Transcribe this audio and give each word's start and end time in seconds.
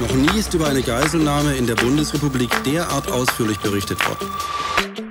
Noch 0.00 0.14
nie 0.14 0.38
ist 0.38 0.54
über 0.54 0.68
eine 0.68 0.82
Geiselnahme 0.82 1.56
in 1.56 1.66
der 1.66 1.74
Bundesrepublik 1.74 2.50
derart 2.64 3.10
ausführlich 3.10 3.58
berichtet 3.58 4.06
worden. 4.06 4.28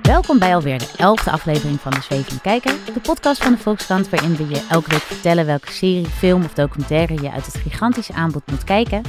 Welkom 0.02 0.38
bij 0.38 0.54
alweer 0.54 0.78
de 0.78 0.88
elfde 0.96 1.30
aflevering 1.30 1.80
van 1.80 1.92
de 1.92 2.00
Zwevende 2.00 2.40
Kijker, 2.40 2.72
de 2.94 3.00
podcast 3.00 3.42
van 3.42 3.52
de 3.52 3.58
Volkskrant 3.58 4.08
waarin 4.08 4.36
we 4.36 4.48
je 4.48 4.66
elke 4.70 4.90
week 4.90 5.00
vertellen 5.00 5.46
welke 5.46 5.72
serie, 5.72 6.06
film 6.06 6.44
of 6.44 6.52
documentaire 6.52 7.22
je 7.22 7.30
uit 7.30 7.46
het 7.46 7.56
gigantische 7.56 8.12
aanbod 8.12 8.42
moet 8.50 8.64
kijken, 8.64 9.02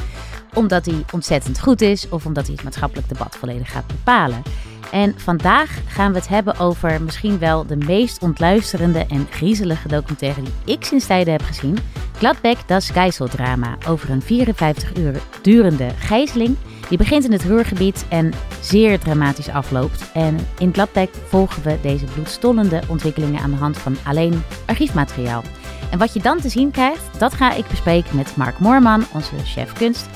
omdat 0.54 0.84
die 0.84 1.06
ontzettend 1.14 1.60
goed 1.60 1.82
is 1.82 2.10
of 2.10 2.26
omdat 2.26 2.46
hij 2.46 2.56
het 2.56 2.64
maatschappelijk 2.64 3.10
debat 3.10 3.36
volledig 3.36 3.72
gaat 3.72 3.88
bepalen. 3.88 4.44
En 4.92 5.14
vandaag 5.18 5.78
gaan 5.88 6.12
we 6.12 6.18
het 6.18 6.28
hebben 6.28 6.60
over 6.60 7.02
misschien 7.02 7.40
wel 7.40 7.66
de 7.66 7.76
meest 7.76 8.22
ontluisterende 8.22 9.06
en 9.10 9.28
griezelige 9.30 9.88
documentaire 9.88 10.42
die 10.42 10.76
ik 10.76 10.84
sinds 10.84 11.06
tijden 11.06 11.34
heb 11.34 11.42
gezien. 11.42 11.78
Gladbeck 12.18 12.58
das 12.66 12.90
Geiseldrama 12.90 13.78
over 13.88 14.10
een 14.10 14.22
54 14.22 14.96
uur 14.98 15.22
durende 15.42 15.90
gijzeling. 15.98 16.56
Die 16.90 16.98
begint 16.98 17.26
in 17.26 17.32
het 17.32 17.44
Ruhrgebied 17.44 18.06
en 18.10 18.34
zeer 18.62 19.00
dramatisch 19.00 19.50
afloopt. 19.50 20.12
En 20.14 20.38
in 20.58 20.74
Gladbeck 20.74 21.10
volgen 21.28 21.64
we 21.64 21.78
deze 21.82 22.06
bloedstollende 22.06 22.82
ontwikkelingen 22.88 23.42
aan 23.42 23.52
de 23.52 23.58
hand 23.58 23.78
van 23.78 23.98
alleen 24.04 24.44
archiefmateriaal. 24.66 25.44
En 25.92 25.98
wat 25.98 26.14
je 26.14 26.20
dan 26.20 26.40
te 26.40 26.50
zien 26.50 26.72
krijgt, 26.72 27.20
dat 27.20 27.34
ga 27.34 27.54
ik 27.54 27.68
bespreken 27.68 28.16
met 28.16 28.36
Mark 28.36 28.60
Moorman, 28.60 29.06
onze 29.14 29.36
chef 29.46 29.74
kunst. 29.74 30.08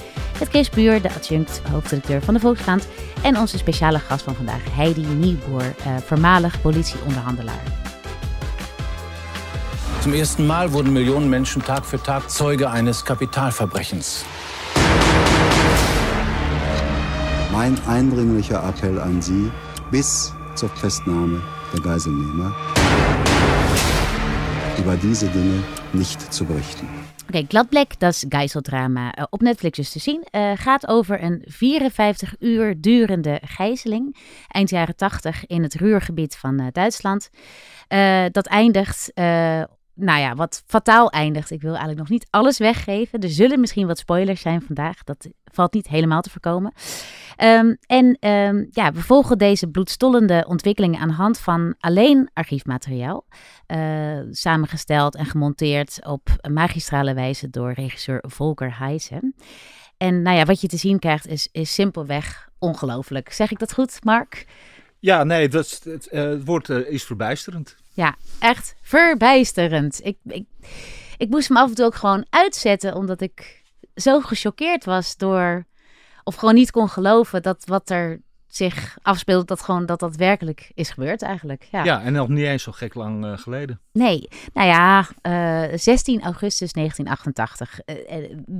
Met 0.43 0.51
Chris 0.51 0.69
Buur, 0.69 1.01
de 1.01 1.09
adjunct 1.09 1.61
hoofdredacteur 1.71 2.21
van 2.21 2.33
de 2.33 2.39
Volkskrant. 2.39 2.87
En 3.21 3.37
onze 3.37 3.57
speciale 3.57 3.99
gast 3.99 4.23
van 4.23 4.35
vandaag, 4.35 4.61
Heidi 4.75 5.05
Nieboer, 5.05 5.61
eh, 5.61 5.95
voormalig 6.05 6.61
politieonderhandelaar. 6.61 7.63
Zum 10.01 10.13
ersten 10.13 10.45
Mal 10.45 10.69
wurden 10.69 10.91
Millionen 10.91 11.29
Menschen 11.29 11.63
Tag 11.63 11.85
für 11.85 12.01
Tag 12.01 12.29
Zeuge 12.29 12.69
eines 12.69 13.03
Kapitalverbrechens. 13.03 14.25
Mein 17.51 17.77
eindringlicher 17.87 18.63
Appell 18.67 18.99
an 18.99 19.21
Sie 19.21 19.51
bis 19.91 20.33
zur 20.55 20.69
Festnahme 20.69 21.41
der 21.71 21.81
Geiselnehmer, 21.81 22.55
über 24.77 24.95
diese 24.95 25.27
Dinge 25.27 25.63
nicht 25.93 26.33
zu 26.33 26.45
berichten. 26.45 27.12
Oké, 27.33 27.45
Gladbeck, 27.47 27.99
dat 27.99 28.13
is 28.13 28.25
Geiseldrama. 28.29 29.17
Uh, 29.17 29.25
op 29.29 29.41
Netflix 29.41 29.77
dus 29.77 29.91
te 29.91 29.99
zien. 29.99 30.27
Uh, 30.31 30.51
gaat 30.55 30.87
over 30.87 31.23
een 31.23 31.43
54 31.45 32.35
uur 32.39 32.81
durende 32.81 33.41
gijzeling. 33.45 34.17
Eind 34.47 34.69
jaren 34.69 34.95
80 34.95 35.45
in 35.45 35.63
het 35.63 35.73
Ruhrgebied 35.73 36.35
van 36.35 36.61
uh, 36.61 36.67
Duitsland. 36.71 37.29
dat 38.31 38.47
eindigt 38.47 39.11
nou 39.95 40.19
ja, 40.19 40.35
wat 40.35 40.63
fataal 40.65 41.11
eindigt. 41.11 41.51
Ik 41.51 41.61
wil 41.61 41.71
eigenlijk 41.71 41.99
nog 41.99 42.09
niet 42.09 42.27
alles 42.29 42.57
weggeven. 42.57 43.19
Er 43.19 43.29
zullen 43.29 43.59
misschien 43.59 43.87
wat 43.87 43.97
spoilers 43.97 44.41
zijn 44.41 44.61
vandaag. 44.61 45.03
Dat 45.03 45.27
valt 45.43 45.73
niet 45.73 45.87
helemaal 45.87 46.21
te 46.21 46.29
voorkomen. 46.29 46.73
Um, 47.37 47.77
en 47.85 48.29
um, 48.29 48.67
ja, 48.71 48.91
we 48.91 49.01
volgen 49.01 49.37
deze 49.37 49.67
bloedstollende 49.67 50.45
ontwikkelingen 50.47 50.99
aan 50.99 51.07
de 51.07 51.13
hand 51.13 51.39
van 51.39 51.75
alleen 51.79 52.29
archiefmateriaal. 52.33 53.25
Uh, 53.67 54.19
samengesteld 54.31 55.15
en 55.15 55.25
gemonteerd 55.25 55.99
op 56.05 56.29
magistrale 56.51 57.13
wijze 57.13 57.49
door 57.49 57.71
regisseur 57.71 58.23
Volker 58.27 58.77
Heijsen. 58.77 59.35
En 59.97 60.21
nou 60.21 60.37
ja, 60.37 60.45
wat 60.45 60.61
je 60.61 60.67
te 60.67 60.77
zien 60.77 60.99
krijgt 60.99 61.27
is, 61.27 61.47
is 61.51 61.73
simpelweg 61.73 62.49
ongelooflijk. 62.59 63.31
Zeg 63.31 63.51
ik 63.51 63.59
dat 63.59 63.73
goed, 63.73 64.03
Mark? 64.03 64.45
Ja, 64.99 65.23
nee, 65.23 65.47
dat, 65.47 65.81
het, 65.83 66.07
uh, 66.11 66.21
het 66.23 66.45
woord 66.45 66.69
uh, 66.69 66.89
is 66.89 67.03
verbijsterend. 67.03 67.75
Ja, 67.93 68.15
echt 68.39 68.75
verbijsterend. 68.81 69.99
Ik, 70.03 70.17
ik, 70.23 70.45
ik 71.17 71.29
moest 71.29 71.47
hem 71.47 71.57
af 71.57 71.69
en 71.69 71.75
toe 71.75 71.85
ook 71.85 71.95
gewoon 71.95 72.25
uitzetten, 72.29 72.95
omdat 72.95 73.21
ik 73.21 73.63
zo 73.95 74.19
gechoqueerd 74.19 74.85
was 74.85 75.17
door, 75.17 75.65
of 76.23 76.35
gewoon 76.35 76.55
niet 76.55 76.71
kon 76.71 76.89
geloven 76.89 77.41
dat 77.41 77.63
wat 77.65 77.89
er 77.89 78.21
zich 78.47 78.97
afspeelt, 79.01 79.47
dat 79.47 79.61
gewoon 79.61 79.85
dat 79.85 79.99
dat 79.99 80.15
werkelijk 80.15 80.71
is 80.73 80.89
gebeurd 80.89 81.21
eigenlijk. 81.21 81.67
Ja, 81.71 81.83
ja 81.83 82.01
en 82.01 82.13
nog 82.13 82.27
niet 82.27 82.45
eens 82.45 82.63
zo 82.63 82.71
gek 82.71 82.93
lang 82.93 83.25
uh, 83.25 83.37
geleden. 83.37 83.79
Nee, 83.91 84.27
nou 84.53 84.67
ja, 84.67 85.07
uh, 85.71 85.77
16 85.77 86.21
augustus 86.21 86.71
1988. 86.71 87.79
Uh, 87.85 87.95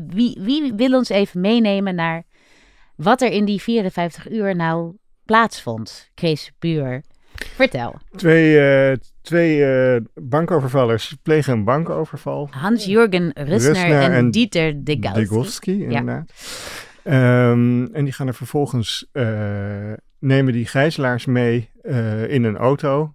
wie, 0.08 0.38
wie 0.42 0.74
wil 0.74 0.94
ons 0.94 1.10
even 1.10 1.42
meenemen 1.42 1.96
naar 1.96 2.24
wat 2.96 3.22
er 3.22 3.32
in 3.32 3.46
die 3.46 3.62
54 3.62 4.32
uur 4.32 4.56
nou 4.56 4.94
plaatsvond? 5.26 6.10
Chris 6.16 6.52
Buur. 6.60 7.02
Vertel. 7.34 7.96
Twee, 8.16 8.90
uh, 8.92 8.96
twee 9.22 9.58
uh, 9.58 10.02
bankovervallers 10.14 11.16
plegen 11.22 11.54
een 11.54 11.64
bankoverval. 11.64 12.48
Hans-Jürgen 12.52 13.34
Rüssner 13.34 14.02
en, 14.02 14.12
en, 14.12 14.32
Dieter 14.32 14.84
Degowski. 14.84 15.20
Degowski, 15.20 15.84
inderdaad. 15.84 16.24
Ja. 16.28 16.92
Um, 17.06 17.94
en 17.94 18.04
die 18.04 18.14
gaan 18.14 18.28
er 18.28 18.34
vervolgens, 18.34 19.10
uh, 19.14 19.94
nemen 20.20 20.54
die 20.54 20.66
gijzelaars 20.66 21.26
mee 21.26 21.70
in 22.28 22.44
een 22.44 22.58
auto. 22.58 23.14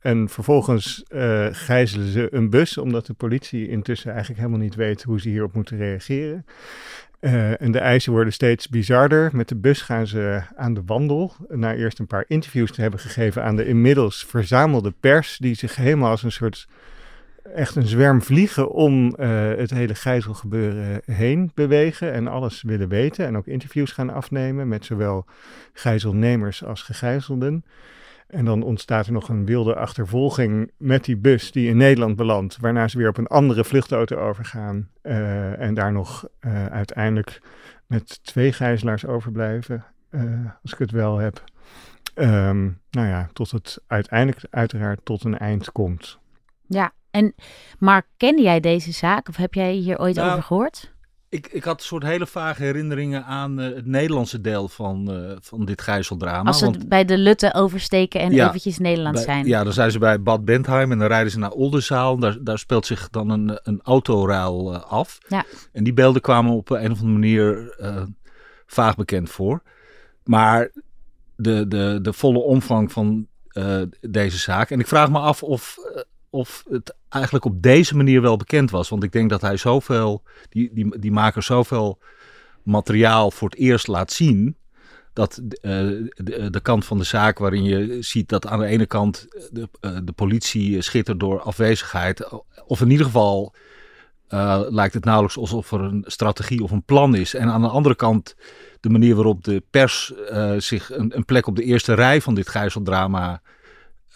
en 0.00 0.28
vervolgens 0.28 1.04
gijzelen 1.50 2.06
ze 2.06 2.28
een 2.30 2.50
bus, 2.50 2.78
omdat 2.78 3.06
de 3.06 3.12
politie 3.12 3.68
intussen 3.68 4.10
eigenlijk 4.10 4.40
helemaal 4.40 4.60
niet 4.60 4.74
weet 4.74 5.02
hoe 5.02 5.20
ze 5.20 5.28
hierop 5.28 5.52
moeten 5.52 5.76
reageren. 5.76 6.44
En 7.58 7.70
de 7.70 7.78
eisen 7.78 8.12
worden 8.12 8.32
steeds 8.32 8.68
bizarder. 8.68 9.30
Met 9.32 9.48
de 9.48 9.56
bus 9.56 9.82
gaan 9.82 10.06
ze 10.06 10.42
aan 10.56 10.74
de 10.74 10.82
wandel. 10.86 11.32
Na 11.48 11.74
eerst 11.74 11.98
een 11.98 12.06
paar 12.06 12.24
interviews 12.28 12.72
te 12.72 12.80
hebben 12.80 13.00
gegeven 13.00 13.42
aan 13.42 13.56
de 13.56 13.66
inmiddels 13.66 14.24
verzamelde 14.24 14.92
pers. 15.00 15.36
Die 15.38 15.54
zich 15.54 15.76
helemaal 15.76 16.10
als 16.10 16.22
een 16.22 16.32
soort. 16.32 16.68
Echt 17.54 17.76
een 17.76 17.86
zwerm 17.86 18.22
vliegen 18.22 18.70
om 18.70 19.06
uh, 19.06 19.28
het 19.56 19.70
hele 19.70 19.94
gijzelgebeuren 19.94 21.02
heen 21.04 21.50
bewegen. 21.54 22.12
En 22.12 22.26
alles 22.28 22.62
willen 22.62 22.88
weten. 22.88 23.26
En 23.26 23.36
ook 23.36 23.46
interviews 23.46 23.92
gaan 23.92 24.10
afnemen 24.10 24.68
met 24.68 24.84
zowel 24.84 25.24
gijzelnemers 25.72 26.64
als 26.64 26.82
gegijzelden. 26.82 27.64
En 28.26 28.44
dan 28.44 28.62
ontstaat 28.62 29.06
er 29.06 29.12
nog 29.12 29.28
een 29.28 29.44
wilde 29.44 29.74
achtervolging 29.74 30.70
met 30.76 31.04
die 31.04 31.16
bus 31.16 31.52
die 31.52 31.68
in 31.68 31.76
Nederland 31.76 32.16
belandt. 32.16 32.58
Waarna 32.60 32.88
ze 32.88 32.98
weer 32.98 33.08
op 33.08 33.18
een 33.18 33.26
andere 33.26 33.64
vluchtauto 33.64 34.16
overgaan. 34.16 34.88
Uh, 35.02 35.60
en 35.60 35.74
daar 35.74 35.92
nog 35.92 36.28
uh, 36.40 36.66
uiteindelijk 36.66 37.40
met 37.86 38.24
twee 38.24 38.52
gijzelaars 38.52 39.06
overblijven. 39.06 39.84
Als 40.62 40.72
ik 40.72 40.78
het 40.78 40.90
wel 40.90 41.18
heb. 41.18 41.44
Um, 42.14 42.78
nou 42.90 43.06
ja, 43.08 43.28
tot 43.32 43.50
het 43.50 43.82
uiteindelijk 43.86 44.44
uiteraard 44.50 45.00
tot 45.02 45.24
een 45.24 45.38
eind 45.38 45.72
komt. 45.72 46.18
Ja, 46.68 46.92
en 47.10 47.34
Mark, 47.78 48.06
kende 48.16 48.42
jij 48.42 48.60
deze 48.60 48.92
zaak 48.92 49.28
of 49.28 49.36
heb 49.36 49.54
jij 49.54 49.72
hier 49.72 49.98
ooit 49.98 50.16
nou, 50.16 50.30
over 50.30 50.42
gehoord? 50.42 50.94
Ik, 51.28 51.46
ik 51.46 51.64
had 51.64 51.78
een 51.78 51.86
soort 51.86 52.02
hele 52.02 52.26
vage 52.26 52.62
herinneringen 52.62 53.24
aan 53.24 53.60
uh, 53.60 53.74
het 53.74 53.86
Nederlandse 53.86 54.40
deel 54.40 54.68
van, 54.68 55.10
uh, 55.10 55.36
van 55.40 55.64
dit 55.64 55.82
gijzeldrama. 55.82 56.48
Als 56.48 56.58
ze 56.58 56.64
want, 56.64 56.88
bij 56.88 57.04
de 57.04 57.18
Lutte 57.18 57.54
oversteken 57.54 58.20
en 58.20 58.32
ja, 58.32 58.48
eventjes 58.48 58.78
Nederland 58.78 59.14
bij, 59.14 59.24
zijn. 59.24 59.46
Ja, 59.46 59.64
dan 59.64 59.72
zijn 59.72 59.90
ze 59.90 59.98
bij 59.98 60.22
Bad 60.22 60.44
Bentheim 60.44 60.92
en 60.92 60.98
dan 60.98 61.08
rijden 61.08 61.32
ze 61.32 61.38
naar 61.38 61.50
Oldenzaal. 61.50 62.18
Daar, 62.18 62.36
daar 62.40 62.58
speelt 62.58 62.86
zich 62.86 63.08
dan 63.10 63.30
een, 63.30 63.60
een 63.62 63.80
autoruil 63.82 64.72
uh, 64.72 64.82
af. 64.82 65.18
Ja. 65.28 65.44
En 65.72 65.84
die 65.84 65.92
beelden 65.92 66.22
kwamen 66.22 66.52
op 66.52 66.70
een 66.70 66.90
of 66.90 67.00
andere 67.00 67.18
manier 67.18 67.74
vaag 68.66 68.96
bekend 68.96 69.30
voor. 69.30 69.62
Maar 70.24 70.70
de, 71.36 71.68
de, 71.68 71.98
de 72.02 72.12
volle 72.12 72.38
omvang 72.38 72.92
van 72.92 73.26
deze 74.00 74.38
zaak. 74.38 74.70
En 74.70 74.80
ik 74.80 74.86
vraag 74.86 75.10
me 75.10 75.18
af 75.18 75.42
of 75.42 75.78
of 76.36 76.64
het 76.70 76.94
eigenlijk 77.08 77.44
op 77.44 77.62
deze 77.62 77.96
manier 77.96 78.20
wel 78.20 78.36
bekend 78.36 78.70
was. 78.70 78.88
Want 78.88 79.02
ik 79.02 79.12
denk 79.12 79.30
dat 79.30 79.40
hij 79.40 79.56
zoveel, 79.56 80.22
die, 80.48 80.70
die, 80.72 80.98
die 80.98 81.12
maker 81.12 81.42
zoveel 81.42 81.98
materiaal 82.62 83.30
voor 83.30 83.48
het 83.48 83.58
eerst 83.58 83.86
laat 83.86 84.12
zien. 84.12 84.56
Dat 85.12 85.40
uh, 85.42 85.50
de, 85.52 86.50
de, 86.50 86.60
kant 86.60 86.84
van 86.84 86.98
de 86.98 87.04
zaak 87.04 87.38
waarin 87.38 87.64
je 87.64 88.02
ziet 88.02 88.28
dat 88.28 88.46
aan 88.46 88.58
de 88.58 88.66
ene 88.66 88.86
kant 88.86 89.26
de, 89.50 89.68
uh, 89.80 89.98
de 90.04 90.12
politie 90.12 90.82
schittert 90.82 91.20
door 91.20 91.40
afwezigheid. 91.40 92.28
Of 92.66 92.80
in 92.80 92.90
ieder 92.90 93.06
geval 93.06 93.54
lijkt 94.68 94.94
het 94.94 95.04
nauwelijks 95.04 95.38
alsof 95.38 95.72
er 95.72 95.80
een 95.80 96.04
strategie 96.06 96.62
of 96.62 96.70
een 96.70 96.84
plan 96.84 97.14
is. 97.14 97.34
En 97.34 97.48
aan 97.48 97.62
de 97.62 97.68
andere 97.68 97.94
kant 97.94 98.36
de 98.80 98.88
manier 98.88 99.14
waarop 99.14 99.44
de 99.44 99.62
pers 99.70 100.12
zich 100.56 100.92
een, 100.92 101.16
een, 101.16 101.24
plek 101.24 101.46
op 101.46 101.56
de 101.56 101.62
eerste 101.62 101.94
rij 101.94 102.20
van 102.20 102.34
dit 102.34 102.48
gijzeldrama 102.48 103.42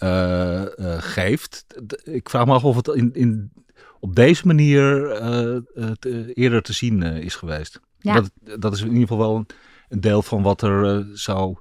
uh, 0.02 0.62
uh, 0.76 0.96
geeft. 0.98 1.66
Ik 2.02 2.28
vraag 2.28 2.46
me 2.46 2.52
af 2.52 2.64
of 2.64 2.76
het 2.76 2.88
in, 2.88 3.14
in, 3.14 3.52
op 4.00 4.16
deze 4.16 4.46
manier 4.46 5.10
uh, 5.22 5.90
te, 5.98 6.32
eerder 6.34 6.62
te 6.62 6.72
zien 6.72 7.02
is 7.02 7.34
geweest. 7.34 7.80
Ja. 7.98 8.14
Dat, 8.14 8.30
dat 8.60 8.72
is 8.72 8.80
in 8.80 8.86
ieder 8.86 9.00
geval 9.00 9.18
wel 9.18 9.36
een, 9.36 9.46
een 9.88 10.00
deel 10.00 10.22
van 10.22 10.42
wat 10.42 10.62
er 10.62 11.06
zou 11.12 11.56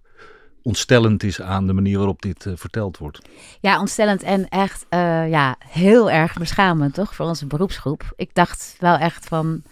ontstellend 0.62 1.24
is 1.24 1.41
aan 1.41 1.68
de 1.68 1.74
manier 1.74 1.97
waarop 1.97 2.21
dit 2.21 2.47
verteld 2.53 2.97
wordt. 2.97 3.19
Ja, 3.62 3.80
ontstellend 3.80 4.24
en 4.24 4.47
echt 4.47 4.86
ja, 5.30 5.56
heel 5.59 6.12
erg 6.12 6.33
beschamend, 6.33 6.94
toch? 6.94 7.15
Voor 7.15 7.25
onze 7.25 7.45
beroepsgroep. 7.45 8.13
Ik 8.15 8.33
dacht 8.33 8.75
wel 8.80 8.95
echt 8.95 9.25
van... 9.25 9.63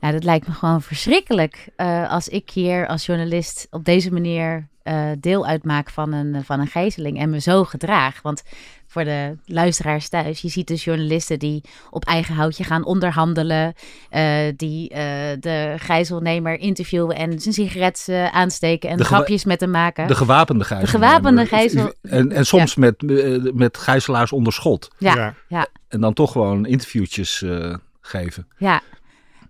Nou, 0.00 0.12
dat 0.12 0.24
lijkt 0.24 0.46
me 0.48 0.52
gewoon 0.54 0.82
verschrikkelijk 0.82 1.68
als 2.08 2.28
ik 2.28 2.50
hier 2.50 2.86
als 2.86 3.06
journalist 3.06 3.66
op 3.70 3.84
deze 3.84 4.12
manier 4.12 4.68
eh, 4.82 5.10
deel 5.18 5.46
uitmaak 5.46 5.90
van 5.90 6.12
een, 6.12 6.44
van 6.44 6.60
een 6.60 6.66
gijzeling 6.66 7.18
en 7.18 7.30
me 7.30 7.40
zo 7.40 7.64
gedraag. 7.64 8.22
Want 8.22 8.42
voor 8.86 9.04
de 9.04 9.36
luisteraars 9.44 10.08
thuis, 10.08 10.40
je 10.40 10.48
ziet 10.48 10.66
dus 10.66 10.84
journalisten 10.84 11.38
die 11.38 11.62
op 11.90 12.04
eigen 12.04 12.34
houtje 12.34 12.64
gaan 12.64 12.84
onderhandelen, 12.84 13.74
eh, 14.10 14.38
die 14.56 14.88
eh, 14.88 15.02
de 15.40 15.74
gijzelnemer 15.78 16.58
interviewen 16.58 17.16
en 17.16 17.40
zijn 17.40 17.54
sigaret 17.54 18.04
eh, 18.08 18.26
aansteken 18.34 18.90
en 18.90 18.96
De 18.96 19.04
grapjes 19.04 19.44
met 19.44 19.60
hem 19.60 19.70
maken. 19.70 20.06
De 20.06 20.14
gewapende 20.14 20.64
gijzel. 20.64 20.86
gewapende 20.88 21.46
gijzel- 21.46 21.92
En, 22.02 22.32
en 22.32 22.46
soms 22.46 22.74
met, 22.74 23.02
eh, 23.02 23.52
met 23.52 23.76
gijzelaars 23.78 24.32
onder 24.32 24.52
schot. 24.52 24.88
ja, 24.98 25.14
Ja. 25.14 25.34
ja. 25.48 25.66
En 25.88 26.00
dan 26.00 26.12
toch 26.12 26.32
gewoon 26.32 26.66
interviewtjes 26.66 27.42
eh, 27.42 27.74
geven. 28.00 28.46
Ja, 28.58 28.80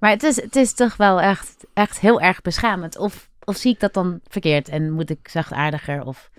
maar 0.06 0.14
het 0.14 0.24
is, 0.24 0.42
het 0.42 0.56
is 0.56 0.72
toch 0.72 0.96
wel 0.96 1.20
echt, 1.20 1.66
echt 1.72 2.00
heel 2.00 2.20
erg 2.20 2.42
beschamend. 2.42 2.98
Of, 2.98 3.30
of 3.44 3.56
zie 3.56 3.72
ik 3.72 3.80
dat 3.80 3.94
dan 3.94 4.20
verkeerd 4.28 4.68
en 4.68 4.92
moet 4.92 5.10
ik 5.10 5.28
zachtaardiger 5.28 6.04
of 6.04 6.30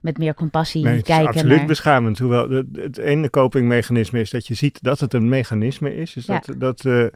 met 0.00 0.18
meer 0.18 0.34
compassie 0.34 0.84
Nee, 0.84 0.96
het 0.96 1.08
is 1.08 1.14
kijken 1.14 1.28
absoluut 1.28 1.56
naar... 1.56 1.66
beschamend. 1.66 2.18
Hoewel 2.18 2.50
het, 2.50 2.66
het 2.72 2.98
ene 2.98 3.30
copingmechanisme 3.30 4.20
is 4.20 4.30
dat 4.30 4.46
je 4.46 4.54
ziet 4.54 4.82
dat 4.82 5.00
het 5.00 5.14
een 5.14 5.28
mechanisme 5.28 5.96
is. 5.96 6.12
Dus 6.12 6.26
Ja. 6.26 6.42
dat, 6.44 6.60
dat 6.60 6.84
eh, 6.84 7.06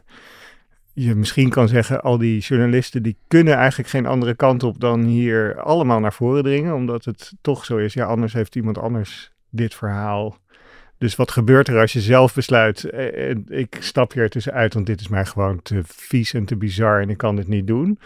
je 0.93 1.15
misschien 1.15 1.49
kan 1.49 1.67
zeggen, 1.67 2.01
al 2.01 2.17
die 2.17 2.39
journalisten 2.39 3.03
die 3.03 3.17
kunnen 3.27 3.53
eigenlijk 3.55 3.89
geen 3.89 4.05
andere 4.05 4.35
kant 4.35 4.63
op 4.63 4.79
dan 4.79 5.03
hier 5.03 5.61
allemaal 5.61 5.99
naar 5.99 6.13
voren 6.13 6.43
dringen. 6.43 6.75
Omdat 6.75 7.05
het 7.05 7.33
toch 7.41 7.65
zo 7.65 7.77
is, 7.77 7.93
ja 7.93 8.05
anders 8.05 8.33
heeft 8.33 8.55
iemand 8.55 8.77
anders 8.77 9.31
dit 9.49 9.75
verhaal. 9.75 10.37
Dus 11.03 11.15
wat 11.15 11.31
gebeurt 11.31 11.67
er 11.67 11.79
als 11.79 11.93
je 11.93 12.01
zelf 12.01 12.33
besluit, 12.33 12.83
eh, 12.83 13.29
eh, 13.29 13.37
ik 13.47 13.77
stap 13.79 14.13
hier 14.13 14.29
tussenuit, 14.29 14.73
want 14.73 14.85
dit 14.85 14.99
is 14.99 15.07
mij 15.07 15.25
gewoon 15.25 15.61
te 15.61 15.81
vies 15.85 16.33
en 16.33 16.45
te 16.45 16.55
bizar 16.55 17.01
en 17.01 17.09
ik 17.09 17.17
kan 17.17 17.35
dit 17.35 17.47
niet 17.47 17.67
doen. 17.67 17.99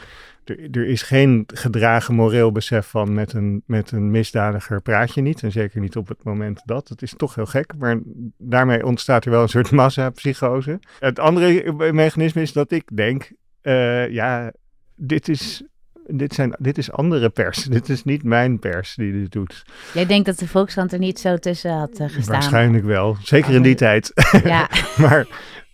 Er, 0.45 0.85
is 0.85 1.01
geen 1.01 1.43
gedragen 1.53 2.15
moreel 2.15 2.51
besef 2.51 2.87
van 2.87 3.13
met 3.13 3.33
een, 3.33 3.63
met 3.65 3.91
een 3.91 4.11
misdadiger 4.11 4.81
praat 4.81 5.13
je 5.13 5.21
niet. 5.21 5.43
En 5.43 5.51
zeker 5.51 5.79
niet 5.79 5.95
op 5.95 6.07
het 6.07 6.23
moment 6.23 6.61
dat. 6.65 6.89
Het 6.89 7.01
is 7.01 7.13
toch 7.17 7.35
heel 7.35 7.45
gek. 7.45 7.73
Maar 7.77 7.99
daarmee 8.37 8.85
ontstaat 8.85 9.25
er 9.25 9.31
wel 9.31 9.41
een 9.41 9.49
soort 9.49 9.71
massapsychose. 9.81 10.79
Het 10.99 11.19
andere 11.19 11.73
mechanisme 11.93 12.41
is 12.41 12.53
dat 12.53 12.71
ik 12.71 12.83
denk, 12.93 13.31
eh, 13.61 14.09
ja, 14.09 14.51
dit 14.95 15.29
is, 15.29 15.63
dit, 16.07 16.33
zijn, 16.33 16.55
dit 16.59 16.77
is 16.77 16.91
andere 16.91 17.29
pers. 17.29 17.63
Dit 17.77 17.89
is 17.89 18.03
niet 18.03 18.23
mijn 18.23 18.59
pers 18.59 18.95
die 18.95 19.11
dit 19.11 19.31
doet. 19.31 19.63
Jij 19.93 20.05
denkt 20.05 20.25
dat 20.25 20.39
de 20.39 20.47
Volkskrant 20.47 20.93
er 20.93 20.99
niet 20.99 21.19
zo 21.19 21.37
tussen 21.37 21.71
had 21.71 21.99
eh, 21.99 22.09
gestaan? 22.09 22.33
Waarschijnlijk 22.33 22.85
wel. 22.85 23.17
Zeker 23.21 23.53
in 23.53 23.61
die 23.61 23.75
tijd. 23.75 24.11
Ja, 24.43 24.69
maar 25.03 25.27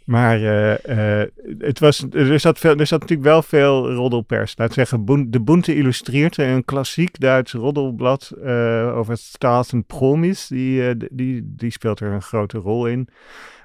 maar 0.05 0.37
eh, 0.37 1.21
eh, 1.21 1.29
het 1.57 1.79
was, 1.79 2.05
er, 2.11 2.39
zat 2.39 2.63
er 2.63 2.75
natuurlijk 2.77 3.21
wel 3.21 3.41
veel 3.41 3.93
roddelpers. 3.93 4.53
Laat 4.57 4.73
zeggen, 4.73 5.31
De 5.31 5.39
Boente 5.39 5.75
illustreert 5.75 6.37
een 6.37 6.65
klassiek 6.65 7.19
Duits 7.19 7.53
roddelblad 7.53 8.31
eh, 8.43 8.97
over 8.97 9.17
Staat 9.17 9.71
en 9.71 9.85
Promis. 9.85 10.47
Die, 10.47 10.97
die, 11.11 11.53
die 11.55 11.71
speelt 11.71 11.99
er 11.99 12.11
een 12.11 12.21
grote 12.21 12.57
rol 12.57 12.87
in. 12.87 13.07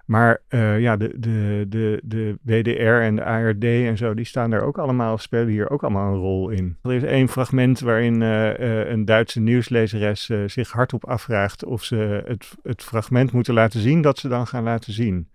Maar 0.04 0.40
ja, 0.78 0.96
de, 0.96 1.12
de, 1.16 1.66
de, 1.68 2.00
de 2.02 2.38
WDR 2.42 3.02
en 3.02 3.16
de 3.16 3.24
ARD 3.24 3.64
en 3.64 3.96
zo, 3.96 4.14
die 4.14 4.24
staan 4.24 4.50
daar 4.50 4.62
ook 4.62 4.78
allemaal, 4.78 5.18
spelen 5.18 5.48
hier 5.48 5.70
ook 5.70 5.82
allemaal 5.82 6.12
een 6.12 6.20
rol 6.20 6.48
in. 6.48 6.76
Er 6.82 6.92
is 6.92 7.02
één 7.02 7.28
fragment 7.28 7.80
waarin 7.80 8.20
een 8.20 9.04
Duitse 9.04 9.40
nieuwslezeres 9.40 10.30
zich 10.46 10.70
hardop 10.70 11.06
afvraagt 11.06 11.64
of 11.64 11.84
ze 11.84 12.22
het, 12.26 12.48
het 12.62 12.82
fragment 12.82 13.32
moeten 13.32 13.54
laten 13.54 13.80
zien 13.80 14.00
dat 14.00 14.18
ze 14.18 14.28
dan 14.28 14.46
gaan 14.46 14.62
laten 14.64 14.92
zien. 14.92 15.28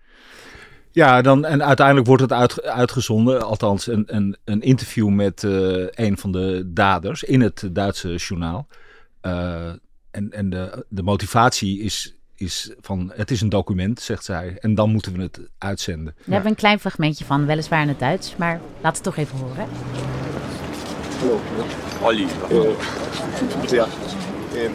Ja, 0.94 1.22
dan, 1.22 1.46
en 1.46 1.64
uiteindelijk 1.64 2.08
wordt 2.08 2.22
het 2.22 2.32
uit, 2.32 2.64
uitgezonden, 2.64 3.46
althans 3.46 3.88
een, 3.88 4.04
een, 4.08 4.38
een 4.44 4.62
interview 4.62 5.08
met 5.10 5.44
eh, 5.44 5.52
een 5.90 6.18
van 6.18 6.32
de 6.32 6.64
daders 6.66 7.24
in 7.24 7.42
het 7.42 7.70
Duitse 7.72 8.16
journaal. 8.16 8.68
Eh, 9.22 9.70
en 10.12 10.32
en 10.32 10.50
de, 10.50 10.86
de 10.90 11.04
motivatie 11.04 11.80
is, 11.80 12.16
is 12.36 12.72
van, 12.82 13.12
het 13.16 13.32
is 13.32 13.42
een 13.42 13.50
document, 13.50 14.02
zegt 14.02 14.24
zij, 14.24 14.58
en 14.60 14.76
dan 14.76 14.92
moeten 14.92 15.14
we 15.14 15.22
het 15.22 15.40
uitzenden. 15.58 16.16
we 16.24 16.34
hebben 16.34 16.52
een 16.52 16.58
klein 16.58 16.80
fragmentje 16.80 17.26
van, 17.26 17.46
weliswaar 17.46 17.82
in 17.82 17.88
het 17.88 18.00
Duits, 18.00 18.36
maar 18.36 18.60
laat 18.82 18.96
het 18.96 19.04
toch 19.04 19.18
even 19.18 19.38
horen. 19.38 19.68
Olli. 22.02 22.28
Ja. 23.70 23.86
Äh, 24.54 24.70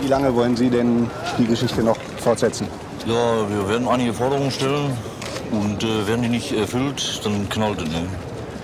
wie 0.00 0.08
lange 0.08 0.34
wollen 0.34 0.56
Sie 0.56 0.70
denn 0.70 1.08
die 1.38 1.46
Geschichte 1.46 1.82
noch 1.82 1.98
fortsetzen? 2.16 2.66
Ja, 3.06 3.48
wir 3.48 3.68
werden 3.68 3.88
einige 3.88 4.12
Forderungen 4.12 4.50
stellen 4.50 4.96
und 5.50 5.82
äh, 5.82 6.06
werden 6.06 6.22
die 6.22 6.28
nicht 6.28 6.52
erfüllt, 6.52 7.20
dann 7.24 7.48
knallt 7.48 7.82
es. 7.82 7.88
Ne? 7.88 8.02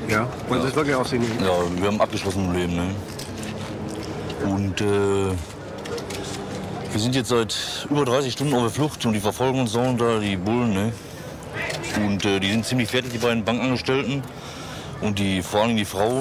Ja, 0.09 0.29
wollen 0.49 0.63
Sie 0.63 0.69
es 0.69 0.75
wirklich 0.75 0.95
auf 0.95 1.09
Sie 1.09 1.19
nehmen? 1.19 1.39
Ja, 1.41 1.81
wir 1.81 1.87
haben 1.87 2.01
abgeschlossen 2.01 2.47
im 2.47 2.53
Leben. 2.53 2.75
Ne? 2.75 2.95
Und 4.45 4.81
äh, 4.81 5.31
wir 6.93 7.01
sind 7.01 7.15
jetzt 7.15 7.29
seit 7.29 7.87
über 7.89 8.05
30 8.05 8.33
Stunden 8.33 8.55
auf 8.55 8.63
der 8.63 8.71
Flucht 8.71 9.07
und 9.07 9.13
die 9.13 9.21
verfolgen 9.21 9.61
uns 9.61 9.73
so 9.73 9.93
da, 9.95 10.19
die 10.19 10.37
Bullen. 10.37 10.75
Ne? 10.75 10.93
Und 12.05 12.25
äh, 12.25 12.41
die 12.41 12.51
sind 12.51 12.67
ziemlich 12.67 12.89
fertig, 12.89 13.13
die 13.13 13.19
beiden 13.19 13.45
Bankangestellten. 13.45 14.23
Und 15.01 15.19
die, 15.19 15.43
vor 15.43 15.63
allem 15.63 15.77
die 15.77 15.85
Frau, 15.85 16.21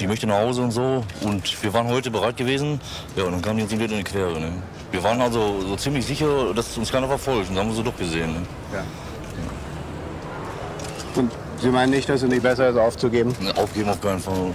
die 0.00 0.06
möchte 0.06 0.26
nach 0.26 0.38
Hause 0.38 0.62
und 0.62 0.70
so. 0.70 1.04
Und 1.22 1.62
wir 1.62 1.72
waren 1.72 1.86
heute 1.88 2.10
bereit 2.10 2.36
gewesen. 2.36 2.80
Ja, 3.16 3.24
und 3.24 3.32
dann 3.32 3.42
kamen 3.42 3.58
die 3.58 3.62
uns 3.62 3.72
wieder 3.72 3.84
in 3.84 3.98
die 3.98 4.04
Quere. 4.04 4.38
Ne? 4.40 4.52
Wir 4.90 5.02
waren 5.02 5.20
also 5.20 5.60
so 5.60 5.76
ziemlich 5.76 6.04
sicher, 6.04 6.52
dass 6.54 6.76
uns 6.76 6.90
keiner 6.90 7.08
verfolgt. 7.08 7.48
Und 7.48 7.56
dann 7.56 7.64
haben 7.64 7.70
wir 7.70 7.76
sie 7.76 7.84
doch 7.84 7.96
gesehen. 7.96 8.32
Ne? 8.32 8.42
Und 11.16 11.30
Sie 11.58 11.70
meinen 11.70 11.90
nicht, 11.90 12.08
dass 12.08 12.22
es 12.22 12.28
nicht 12.28 12.42
besser 12.42 12.70
ist, 12.70 12.76
aufzugeben? 12.76 13.34
Aufgeben 13.56 13.88
auf 13.88 14.00
keinen 14.00 14.18
Fall. 14.18 14.52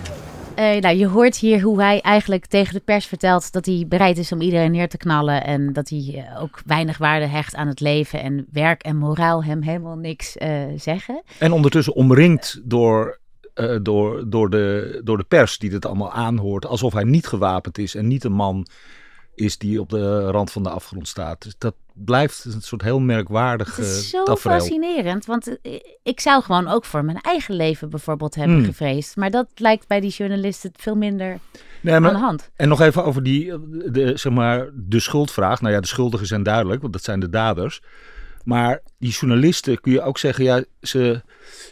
Eh, 0.55 0.79
nou, 0.79 0.95
je 0.95 1.07
hoort 1.07 1.35
hier 1.35 1.61
hoe 1.61 1.81
hij 1.81 2.01
eigenlijk 2.01 2.45
tegen 2.45 2.73
de 2.73 2.79
pers 2.79 3.05
vertelt 3.05 3.51
dat 3.51 3.65
hij 3.65 3.85
bereid 3.87 4.17
is 4.17 4.31
om 4.31 4.41
iedereen 4.41 4.71
neer 4.71 4.89
te 4.89 4.97
knallen. 4.97 5.43
En 5.43 5.73
dat 5.73 5.89
hij 5.89 6.25
eh, 6.27 6.41
ook 6.41 6.61
weinig 6.65 6.97
waarde 6.97 7.25
hecht 7.25 7.55
aan 7.55 7.67
het 7.67 7.79
leven. 7.79 8.21
En 8.21 8.47
werk 8.51 8.83
en 8.83 8.97
moraal 8.97 9.43
hem 9.43 9.61
helemaal 9.61 9.95
niks 9.95 10.37
eh, 10.37 10.63
zeggen. 10.75 11.23
En 11.39 11.51
ondertussen 11.51 11.93
omringd 11.93 12.61
door, 12.63 13.19
eh, 13.53 13.75
door, 13.81 14.29
door, 14.29 14.49
de, 14.49 15.01
door 15.03 15.17
de 15.17 15.23
pers 15.23 15.57
die 15.57 15.69
dit 15.69 15.85
allemaal 15.85 16.11
aanhoort. 16.11 16.65
Alsof 16.65 16.93
hij 16.93 17.03
niet 17.03 17.27
gewapend 17.27 17.77
is 17.77 17.95
en 17.95 18.07
niet 18.07 18.23
een 18.23 18.31
man 18.31 18.67
is 19.35 19.57
die 19.57 19.81
op 19.81 19.89
de 19.89 20.31
rand 20.31 20.51
van 20.51 20.63
de 20.63 20.69
afgrond 20.69 21.07
staat. 21.07 21.41
Dus 21.41 21.55
dat 21.57 21.75
blijft 22.05 22.45
een 22.45 22.61
soort 22.61 22.81
heel 22.81 22.99
merkwaardig 22.99 23.75
Het 23.75 23.85
is 23.85 23.97
eh, 23.97 24.19
zo 24.19 24.23
tafereel. 24.23 24.57
fascinerend. 24.59 25.25
Want 25.25 25.61
eh, 25.61 25.73
ik 26.03 26.19
zou 26.19 26.43
gewoon 26.43 26.67
ook 26.67 26.85
voor 26.85 27.05
mijn 27.05 27.17
eigen 27.21 27.55
leven 27.55 27.89
bijvoorbeeld 27.89 28.35
hebben 28.35 28.55
Hmm. 28.57 28.65
gevreesd. 28.65 29.15
Maar 29.15 29.31
dat 29.31 29.47
lijkt 29.55 29.87
bij 29.87 29.99
die 29.99 30.11
journalisten 30.11 30.71
veel 30.75 30.95
minder 30.95 31.37
Nee, 31.81 31.93
aan 31.95 32.03
de 32.03 32.09
hand. 32.09 32.49
En 32.55 32.67
nog 32.69 32.81
even 32.81 33.03
over 33.03 33.23
die, 33.23 33.51
eh, 33.51 33.57
de, 33.85 34.11
zeg 34.17 34.33
maar, 34.33 34.69
de 34.73 34.99
schuldvraag. 34.99 35.61
Nou 35.61 35.73
ja, 35.73 35.79
de 35.79 35.87
schuldigen 35.87 36.27
zijn 36.27 36.43
duidelijk, 36.43 36.81
want 36.81 36.93
dat 36.93 37.03
zijn 37.03 37.19
de 37.19 37.29
daders. 37.29 37.81
Maar 38.47 38.81
die 38.97 39.11
journalisten 39.11 39.81
kun 39.81 39.91
je 39.91 40.01
ook 40.01 40.17
zeggen, 40.17 40.43
ja, 40.43 40.63
ze, 40.81 41.21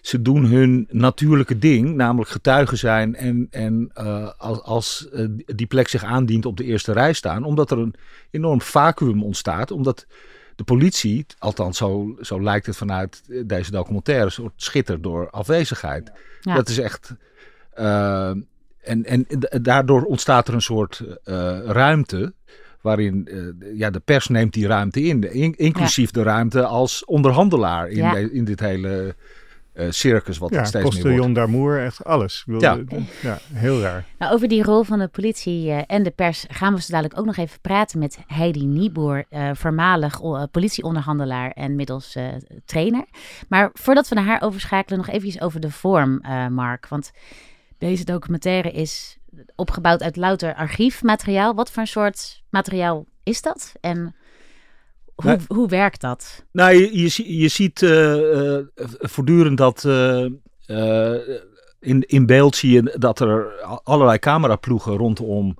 ze 0.02 0.22
doen 0.22 0.46
hun 0.46 0.88
natuurlijke 0.92 1.58
ding, 1.58 1.96
namelijk 1.96 2.30
getuigen 2.30 2.78
zijn 2.78 3.16
en, 3.16 3.48
en 3.52 3.90
eh, 3.94 4.30
als, 4.38 4.62
als 4.62 5.10
eh, 5.10 5.26
die 5.46 5.66
plek 5.66 5.88
zich 5.88 6.04
aandient 6.04 6.46
op 6.46 6.58
de 6.58 6.64
eerste 6.64 6.92
rij 6.92 7.14
staan, 7.14 7.44
omdat 7.44 7.72
er 7.72 7.78
een 7.78 7.96
enorm 8.32 8.62
vacuüm 8.62 9.24
ontstaat, 9.24 9.72
omdat 9.72 10.06
de 10.56 10.64
politie, 10.64 11.26
althans 11.38 11.78
zo, 11.78 12.16
zo 12.22 12.42
lijkt 12.42 12.66
het 12.66 12.78
vanuit 12.78 13.24
deze 13.46 13.72
documentaire, 13.72 14.30
soort 14.30 14.54
schittert 14.56 15.04
door 15.04 15.30
afwezigheid. 15.30 16.12
Ja. 16.42 16.56
Dat 16.56 16.70
is 16.70 16.80
echt. 16.80 17.16
eh, 17.74 18.30
en, 18.82 19.06
en 19.06 19.26
daardoor 19.62 20.04
ontstaat 20.04 20.48
er 20.48 20.54
een 20.54 20.62
soort 20.62 21.04
ruimte. 21.66 22.34
Waarin 22.86 23.28
eh, 23.28 23.78
ja, 23.78 23.90
de 23.90 24.00
pers 24.00 24.28
neemt 24.28 24.54
die 24.54 24.68
ruimte 24.68 25.02
in. 25.02 25.34
in- 25.34 25.56
inclusief 25.58 26.12
de 26.12 26.24
ruimte 26.24 26.66
als 26.66 27.06
onderhandelaar 27.06 27.90
in, 27.90 27.98
Ja. 27.98 28.14
de- 28.14 28.32
in 28.32 28.46
dit 28.46 28.60
hele 28.60 29.16
eh, 29.74 29.86
circus. 29.90 30.38
Wat 30.38 30.50
Ja, 30.54 30.64
steeds 30.66 31.04
meer 31.04 31.18
wordt. 31.18 31.36
d'Amour, 31.36 31.84
echt 31.84 32.04
alles. 32.04 32.44
Ik 32.48 32.54
bedoel, 32.60 33.04
Ja. 33.22 33.38
heel 33.54 33.82
raar. 33.82 34.06
Nou, 34.18 34.34
over 34.34 34.48
die 34.48 34.64
rol 34.64 34.84
van 34.84 35.00
de 35.00 35.08
politie 35.08 35.70
eh, 35.72 35.82
en 35.88 36.04
de 36.04 36.12
pers 36.12 36.46
gaan 36.50 36.74
we 36.74 36.82
zo 36.82 36.88
dadelijk 36.92 37.20
ook 37.20 37.26
nog 37.26 37.38
even 37.38 37.60
praten 37.62 38.00
met 38.00 38.18
Heidi 38.28 38.66
Nieboer, 38.66 39.26
eh, 39.30 39.50
voormalig 39.54 40.22
eh, 40.22 40.44
politieonderhandelaar 40.52 41.52
en 41.52 41.76
middels 41.76 42.16
eh, 42.16 42.26
trainer. 42.66 43.06
Maar 43.50 43.70
voordat 43.74 44.08
we 44.08 44.16
naar 44.16 44.26
haar 44.26 44.42
overschakelen, 44.42 45.00
nog 45.00 45.10
even 45.10 45.42
over 45.42 45.60
de 45.60 45.72
vorm, 45.72 46.20
eh, 46.22 46.48
Mark. 46.48 46.88
Want 46.88 47.12
deze 47.78 48.04
documentaire 48.06 48.72
is 48.72 49.18
opgebouwd 49.56 50.02
uit 50.02 50.16
louter 50.16 50.56
archiefmateriaal. 50.56 51.56
Wat 51.56 51.72
voor 51.72 51.82
een 51.82 51.88
soort 51.88 52.44
materiaal 52.50 53.06
is 53.24 53.42
dat? 53.42 53.74
En 53.82 54.16
hoe, 55.16 55.26
Nou- 55.26 55.40
hoe 55.48 55.68
werkt 55.68 56.02
dat? 56.02 56.46
Nou, 56.52 56.74
je, 56.76 57.02
je, 57.02 57.38
je 57.40 57.48
ziet 57.48 57.82
eh, 57.82 58.58
eh, 58.58 58.66
voortdurend 59.00 59.58
dat. 59.58 59.86
eh, 59.86 60.26
in, 61.80 62.02
in 62.02 62.26
beeld 62.26 62.56
zie 62.56 62.72
je 62.72 62.96
dat 62.98 63.20
er 63.20 63.62
allerlei 63.84 64.20
cameraploegen 64.20 64.94
rondom 64.98 65.58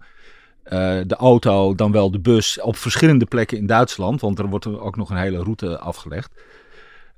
de 1.08 1.16
auto, 1.18 1.76
dan 1.76 1.92
wel 1.92 2.12
de 2.12 2.20
bus, 2.20 2.62
op 2.62 2.76
verschillende 2.78 3.26
plekken 3.26 3.58
in 3.58 3.66
Duitsland. 3.66 4.22
Want 4.22 4.40
er 4.40 4.48
wordt 4.48 4.66
er 4.66 4.82
ook 4.82 4.96
nog 4.96 5.10
een 5.10 5.18
hele 5.18 5.44
route 5.44 5.80
afgelegd. 5.80 6.34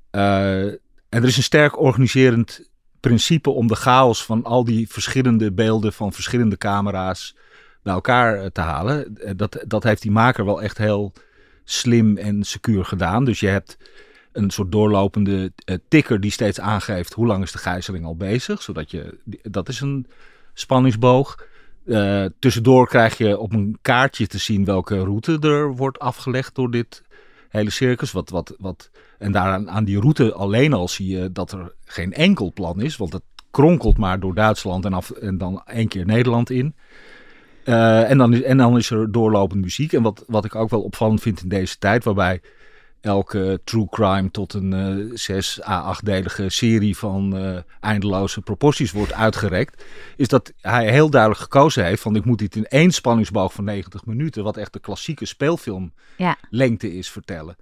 En 0.09 0.79
er 1.09 1.23
is 1.23 1.37
een 1.37 1.43
sterk 1.43 1.79
organiserend 1.79 2.69
principe 2.99 3.49
om 3.49 3.67
de 3.67 3.75
chaos 3.75 4.25
van 4.25 4.43
al 4.43 4.63
die 4.63 4.87
verschillende 4.89 5.51
beelden 5.51 5.93
van 5.93 6.13
verschillende 6.13 6.57
camera's 6.57 7.35
bij 7.83 7.93
elkaar 7.93 8.39
eh, 8.39 8.45
te 8.45 8.61
halen. 8.61 9.17
Eh, 9.17 9.31
dat, 9.35 9.63
dat 9.67 9.83
heeft 9.83 10.01
die 10.01 10.11
maker 10.11 10.45
wel 10.45 10.61
echt 10.61 10.77
heel 10.77 11.13
slim 11.63 12.17
en 12.17 12.43
secuur 12.43 12.85
gedaan. 12.85 13.25
Dus 13.25 13.39
je 13.39 13.47
hebt 13.47 13.77
een 14.31 14.49
soort 14.49 14.71
doorlopende 14.71 15.51
uh, 15.65 15.77
tikker 15.87 16.19
die 16.19 16.31
steeds 16.31 16.59
aangeeft 16.59 17.13
hoe 17.13 17.25
lang 17.25 17.43
is 17.43 17.51
de 17.51 17.57
gijzeling 17.57 18.05
al 18.05 18.15
bezig. 18.15 18.61
Zodat 18.61 18.91
je, 18.91 19.17
dat 19.41 19.69
is 19.69 19.81
een 19.81 20.07
spanningsboog. 20.53 21.45
Tussendoor 22.39 22.87
krijg 22.87 23.17
je 23.17 23.37
op 23.37 23.53
een 23.53 23.77
kaartje 23.81 24.27
te 24.27 24.37
zien 24.37 24.65
welke 24.65 25.03
route 25.03 25.37
er 25.41 25.75
wordt 25.75 25.99
afgelegd 25.99 26.55
door 26.55 26.71
dit 26.71 27.03
hele 27.57 27.69
circus. 27.69 28.11
Wat, 28.11 28.29
wat, 28.29 28.55
wat, 28.57 28.89
en 29.17 29.31
daaraan 29.31 29.69
aan 29.69 29.83
die 29.83 29.99
route 29.99 30.33
alleen 30.33 30.73
al 30.73 30.87
zie 30.87 31.17
je 31.17 31.31
dat 31.31 31.51
er 31.51 31.73
geen 31.85 32.13
enkel 32.13 32.51
plan 32.53 32.81
is. 32.81 32.97
Want 32.97 33.13
het 33.13 33.23
kronkelt 33.51 33.97
maar 33.97 34.19
door 34.19 34.33
Duitsland 34.33 34.85
en, 34.85 34.93
af, 34.93 35.11
en 35.11 35.37
dan 35.37 35.61
één 35.65 35.87
keer 35.87 36.05
Nederland 36.05 36.49
in. 36.49 36.75
Uh, 37.65 38.09
en, 38.09 38.17
dan 38.17 38.33
is, 38.33 38.41
en 38.41 38.57
dan 38.57 38.77
is 38.77 38.89
er 38.89 39.11
doorlopende 39.11 39.63
muziek. 39.63 39.93
En 39.93 40.01
wat, 40.01 40.23
wat 40.27 40.45
ik 40.45 40.55
ook 40.55 40.69
wel 40.69 40.81
opvallend 40.81 41.21
vind 41.21 41.41
in 41.41 41.49
deze 41.49 41.77
tijd, 41.77 42.03
waarbij 42.03 42.41
elke 43.01 43.61
true 43.63 43.87
crime 43.89 44.31
tot 44.31 44.53
een 44.53 44.71
uh, 44.73 45.11
zes 45.13 45.61
à 45.63 45.79
achtdelige 45.79 46.49
serie 46.49 46.97
van 46.97 47.35
uh, 47.35 47.57
eindeloze 47.79 48.41
proporties 48.41 48.91
wordt 48.91 49.13
uitgerekt, 49.13 49.83
is 50.15 50.27
dat 50.27 50.53
hij 50.61 50.91
heel 50.91 51.09
duidelijk 51.09 51.41
gekozen 51.41 51.85
heeft 51.85 52.01
van 52.01 52.15
ik 52.15 52.25
moet 52.25 52.39
dit 52.39 52.55
in 52.55 52.65
één 52.65 52.91
spanningsboog 52.91 53.53
van 53.53 53.63
90 53.63 54.05
minuten, 54.05 54.43
wat 54.43 54.57
echt 54.57 54.73
de 54.73 54.79
klassieke 54.79 55.25
speelfilmlengte 55.25 56.91
ja. 56.91 56.97
is, 56.97 57.09
vertellen. 57.09 57.55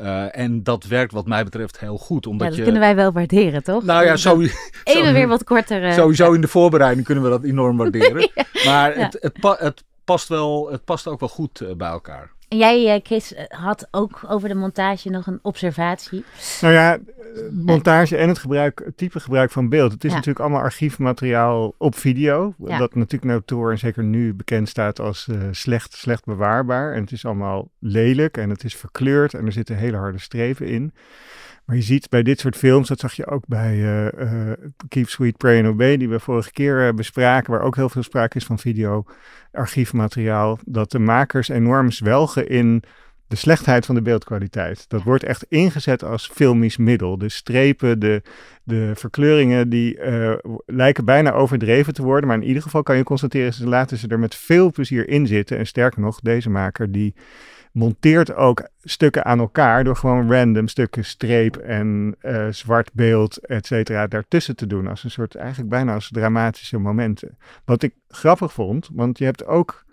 Uh, 0.00 0.36
en 0.38 0.62
dat 0.62 0.84
werkt 0.84 1.12
wat 1.12 1.26
mij 1.26 1.44
betreft 1.44 1.80
heel 1.80 1.98
goed. 1.98 2.26
Omdat 2.26 2.42
ja, 2.42 2.48
dat 2.48 2.56
je... 2.56 2.62
kunnen 2.62 2.80
wij 2.80 2.94
wel 2.94 3.12
waarderen, 3.12 3.62
toch? 3.62 3.84
Nou 3.84 4.04
ja, 4.04 4.16
sowieso, 4.16 4.56
Even 4.84 5.12
weer 5.12 5.28
wat 5.28 5.44
korter. 5.44 5.92
Sowieso 5.92 6.32
in 6.32 6.40
de 6.40 6.48
voorbereiding 6.48 7.06
kunnen 7.06 7.24
we 7.24 7.30
dat 7.30 7.44
enorm 7.44 7.76
waarderen. 7.76 8.30
ja. 8.34 8.44
Maar 8.64 8.94
het, 8.94 9.16
het, 9.20 9.40
pa 9.40 9.56
het, 9.58 9.84
past 10.04 10.28
wel, 10.28 10.70
het 10.70 10.84
past 10.84 11.06
ook 11.06 11.20
wel 11.20 11.28
goed 11.28 11.64
bij 11.76 11.88
elkaar. 11.88 12.32
En 12.50 12.58
jij, 12.58 13.00
Chris, 13.02 13.34
had 13.48 13.88
ook 13.90 14.20
over 14.28 14.48
de 14.48 14.54
montage 14.54 15.10
nog 15.10 15.26
een 15.26 15.38
observatie. 15.42 16.24
Nou 16.60 16.74
ja, 16.74 16.98
montage 17.50 18.16
en 18.16 18.28
het, 18.28 18.38
gebruik, 18.38 18.82
het 18.84 18.96
type 18.96 19.20
gebruik 19.20 19.50
van 19.50 19.68
beeld. 19.68 19.92
Het 19.92 20.04
is 20.04 20.10
ja. 20.10 20.16
natuurlijk 20.16 20.44
allemaal 20.44 20.62
archiefmateriaal 20.62 21.74
op 21.78 21.94
video. 21.94 22.54
Ja. 22.58 22.78
Dat 22.78 22.94
natuurlijk 22.94 23.32
notoor 23.32 23.70
en 23.70 23.78
zeker 23.78 24.04
nu 24.04 24.34
bekend 24.34 24.68
staat 24.68 25.00
als 25.00 25.26
uh, 25.30 25.42
slecht, 25.50 25.94
slecht 25.94 26.24
bewaarbaar. 26.24 26.94
En 26.94 27.00
het 27.00 27.12
is 27.12 27.24
allemaal 27.24 27.68
lelijk 27.78 28.36
en 28.36 28.50
het 28.50 28.64
is 28.64 28.76
verkleurd 28.76 29.34
en 29.34 29.46
er 29.46 29.52
zitten 29.52 29.76
hele 29.76 29.96
harde 29.96 30.18
strepen 30.18 30.66
in. 30.66 30.92
Maar 31.70 31.78
je 31.78 31.84
ziet 31.84 32.08
bij 32.08 32.22
dit 32.22 32.40
soort 32.40 32.56
films, 32.56 32.88
dat 32.88 33.00
zag 33.00 33.12
je 33.12 33.26
ook 33.26 33.42
bij 33.46 33.76
uh, 33.76 34.04
uh, 34.04 34.52
Keep 34.88 35.08
Sweet, 35.08 35.36
Pray 35.36 35.58
and 35.58 35.66
Obey, 35.66 35.96
die 35.96 36.08
we 36.08 36.20
vorige 36.20 36.52
keer 36.52 36.86
uh, 36.86 36.92
bespraken, 36.94 37.52
waar 37.52 37.62
ook 37.62 37.76
heel 37.76 37.88
veel 37.88 38.02
sprake 38.02 38.36
is 38.36 38.44
van 38.44 38.58
video-archiefmateriaal, 38.58 40.58
dat 40.64 40.90
de 40.90 40.98
makers 40.98 41.48
enorm 41.48 41.90
zwelgen 41.90 42.48
in 42.48 42.82
de 43.26 43.36
slechtheid 43.36 43.86
van 43.86 43.94
de 43.94 44.02
beeldkwaliteit. 44.02 44.84
Dat 44.88 45.02
wordt 45.02 45.24
echt 45.24 45.46
ingezet 45.48 46.04
als 46.04 46.30
filmisch 46.32 46.76
middel. 46.76 47.18
De 47.18 47.28
strepen, 47.28 47.98
de, 47.98 48.22
de 48.62 48.92
verkleuringen, 48.94 49.68
die 49.68 49.98
lijken 50.66 51.04
bijna 51.04 51.32
overdreven 51.32 51.94
te 51.94 52.02
worden, 52.02 52.28
maar 52.28 52.38
in 52.38 52.46
ieder 52.46 52.62
geval 52.62 52.82
kan 52.82 52.96
je 52.96 53.02
constateren, 53.02 53.52
ze 53.52 53.66
laten 53.66 53.96
ze 53.96 54.08
er 54.08 54.18
met 54.18 54.34
veel 54.34 54.70
plezier 54.70 55.08
in 55.08 55.26
zitten. 55.26 55.58
En 55.58 55.66
sterker 55.66 56.00
nog, 56.00 56.20
deze 56.20 56.50
maker 56.50 56.92
die 56.92 57.14
monteert 57.72 58.34
ook 58.34 58.68
stukken 58.82 59.24
aan 59.24 59.38
elkaar 59.38 59.84
door 59.84 59.96
gewoon 59.96 60.32
random 60.32 60.68
stukken 60.68 61.04
streep 61.04 61.56
en 61.56 62.16
uh, 62.22 62.46
zwart 62.50 62.90
beeld, 62.92 63.46
et 63.46 63.66
cetera, 63.66 64.06
daartussen 64.06 64.56
te 64.56 64.66
doen. 64.66 64.86
Als 64.86 65.04
een 65.04 65.10
soort, 65.10 65.34
eigenlijk 65.34 65.70
bijna 65.70 65.94
als 65.94 66.10
dramatische 66.10 66.78
momenten. 66.78 67.38
Wat 67.64 67.82
ik 67.82 67.94
grappig 68.08 68.52
vond, 68.52 68.88
want 68.92 69.18
je 69.18 69.24
hebt 69.24 69.46
ook, 69.46 69.84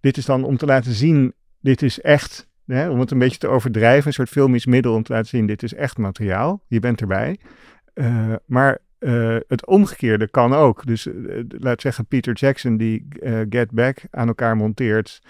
dit 0.00 0.16
is 0.16 0.24
dan 0.24 0.44
om 0.44 0.56
te 0.56 0.66
laten 0.66 0.92
zien, 0.92 1.34
dit 1.60 1.82
is 1.82 2.00
echt, 2.00 2.48
hè, 2.66 2.90
om 2.90 3.00
het 3.00 3.10
een 3.10 3.18
beetje 3.18 3.38
te 3.38 3.48
overdrijven, 3.48 4.06
een 4.06 4.12
soort 4.12 4.28
filmisch 4.28 4.66
middel 4.66 4.94
om 4.94 5.02
te 5.02 5.12
laten 5.12 5.28
zien, 5.28 5.46
dit 5.46 5.62
is 5.62 5.74
echt 5.74 5.98
materiaal, 5.98 6.64
je 6.66 6.80
bent 6.80 7.00
erbij. 7.00 7.38
Uh, 7.94 8.32
maar 8.46 8.78
uh, 9.00 9.36
het 9.48 9.66
omgekeerde 9.66 10.28
kan 10.28 10.54
ook. 10.54 10.86
Dus 10.86 11.06
uh, 11.06 11.44
laat 11.48 11.80
zeggen 11.80 12.06
Peter 12.06 12.34
Jackson 12.34 12.76
die 12.76 13.06
uh, 13.22 13.40
Get 13.48 13.70
Back 13.70 14.00
aan 14.10 14.28
elkaar 14.28 14.56
monteert 14.56 15.22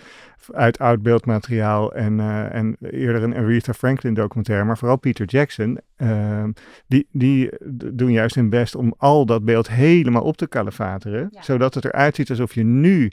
uit 0.52 0.78
oud 0.78 1.02
beeldmateriaal 1.02 1.94
en, 1.94 2.20
en 2.50 2.76
eerder 2.80 3.22
een 3.22 3.34
Aretha 3.34 3.72
Franklin 3.72 4.14
documentaire, 4.14 4.64
maar 4.64 4.78
vooral 4.78 4.96
Peter 4.96 5.26
Jackson, 5.26 5.78
ehm, 5.96 6.50
die, 6.87 7.06
die 7.12 7.50
doen 7.92 8.12
juist 8.12 8.34
hun 8.34 8.50
best 8.50 8.75
om 8.75 8.94
al 8.96 9.26
dat 9.26 9.44
beeld 9.44 9.68
helemaal 9.68 10.22
op 10.22 10.37
te 10.37 10.48
kalefateren, 10.48 11.28
ja. 11.30 11.42
zodat 11.42 11.75
het 11.75 11.84
eruit 11.84 12.14
ziet 12.14 12.30
alsof 12.30 12.54
je 12.54 12.64
nu 12.64 13.10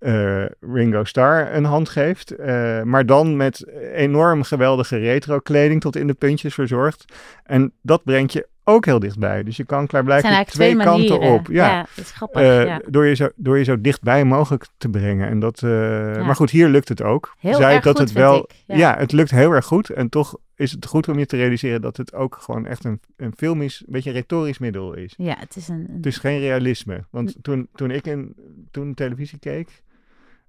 uh, 0.00 0.44
Ringo 0.60 1.04
Starr 1.04 1.54
een 1.54 1.64
hand 1.64 1.88
geeft. 1.88 2.38
Uh, 2.40 2.82
maar 2.82 3.06
dan 3.06 3.36
met 3.36 3.66
enorm 3.94 4.42
geweldige 4.42 4.96
retro 4.96 5.38
kleding 5.38 5.80
tot 5.80 5.96
in 5.96 6.06
de 6.06 6.14
puntjes 6.14 6.54
verzorgd. 6.54 7.04
En 7.44 7.72
dat 7.82 8.04
brengt 8.04 8.32
je 8.32 8.46
ook 8.68 8.84
heel 8.84 8.98
dichtbij. 8.98 9.42
Dus 9.42 9.56
je 9.56 9.64
kan 9.64 9.86
klaarblijkelijk 9.86 10.48
twee, 10.48 10.74
twee 10.74 10.84
kanten 10.84 11.20
op. 11.20 11.46
Ja, 11.50 11.68
ja 11.68 11.86
dat 11.94 12.04
is 12.04 12.10
grappig. 12.10 12.42
Uh, 12.42 12.64
ja. 12.64 12.80
door, 12.86 13.06
je 13.06 13.14
zo, 13.14 13.28
door 13.36 13.58
je 13.58 13.64
zo 13.64 13.80
dichtbij 13.80 14.24
mogelijk 14.24 14.66
te 14.78 14.88
brengen. 14.88 15.28
En 15.28 15.40
dat, 15.40 15.60
ja. 15.60 16.24
Maar 16.24 16.36
goed, 16.36 16.50
hier 16.50 16.68
lukt 16.68 16.88
het 16.88 17.02
ook. 17.02 17.34
Heel 17.38 17.54
Zij 17.54 17.74
erg 17.74 17.84
dat 17.84 17.98
goed, 17.98 18.08
het 18.08 18.16
wel. 18.16 18.48
Ja. 18.66 18.96
het 18.98 19.12
lukt 19.12 19.30
heel 19.30 19.52
erg 19.52 19.64
goed. 19.64 19.90
En 19.90 20.08
toch 20.08 20.36
is 20.54 20.72
het 20.72 20.86
goed 20.86 21.08
om 21.08 21.18
je 21.18 21.26
te 21.26 21.36
realiseren 21.36 21.80
dat 21.80 21.96
het 21.96 22.14
ook 22.14 22.38
gewoon 22.40 22.66
echt 22.66 22.84
een, 22.84 23.00
een 23.16 23.32
filmisch, 23.36 23.82
een 23.86 23.92
beetje 23.92 24.10
retorisch 24.10 24.58
middel 24.58 24.94
is. 24.94 25.14
Ja, 25.16 25.36
het 25.38 25.56
is 25.56 25.68
een. 25.68 25.86
een... 25.88 25.96
Het 25.96 26.06
is 26.06 26.16
geen 26.16 26.38
realisme. 26.38 27.04
Want 27.10 27.36
toen, 27.42 27.68
toen 27.74 27.90
ik 27.90 28.06
in, 28.06 28.36
toen 28.70 28.94
televisie 28.94 29.38
keek. 29.38 29.82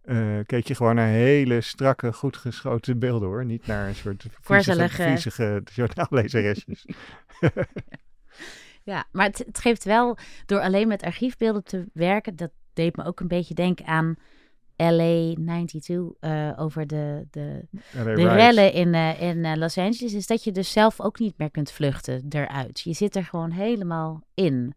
Uh, 0.06 0.40
keek 0.46 0.68
je 0.68 0.76
gewoon 0.76 0.96
naar 0.96 1.08
hele 1.08 1.62
strakke, 1.62 2.14
goed 2.14 2.38
geschoten 2.38 3.00
beelden 3.00 3.28
hoor. 3.28 3.46
Niet 3.46 3.68
naar 3.68 3.88
een 3.88 3.96
soort 3.96 4.26
viezige, 4.42 4.90
viezige 4.90 5.62
journaallezeresjes. 5.74 6.86
ja, 8.84 9.06
maar 9.12 9.26
het, 9.26 9.38
het, 9.38 9.60
geeft 9.60 9.84
wel, 9.84 10.18
door 10.46 10.60
alleen 10.60 10.88
met 10.88 11.04
archiefbeelden 11.04 11.64
te 11.64 11.86
werken, 11.94 12.36
dat 12.36 12.52
deed 12.74 12.96
me 12.96 13.04
ook 13.06 13.20
een 13.20 13.28
beetje 13.28 13.54
denken 13.54 13.86
aan 13.86 14.16
LA 14.76 15.34
92 15.34 15.98
uh, 16.22 16.52
over 16.56 16.88
de, 16.88 17.28
de, 17.32 17.68
LA 17.92 18.04
de 18.04 18.14
Rides. 18.14 18.34
rellen 18.34 18.74
in, 18.74 18.94
uh, 18.94 19.22
in 19.22 19.38
uh, 19.38 19.56
Los 19.56 19.78
Angeles, 19.78 20.14
is 20.14 20.28
dat 20.28 20.44
je 20.44 20.52
dus 20.52 20.72
zelf 20.72 21.02
ook 21.02 21.20
niet 21.20 21.38
meer 21.38 21.52
kunt 21.52 21.72
vluchten 21.72 22.26
eruit. 22.30 22.80
Je 22.80 22.94
zit 22.94 23.16
er 23.16 23.24
gewoon 23.24 23.52
helemaal 23.52 24.22
in. 24.34 24.74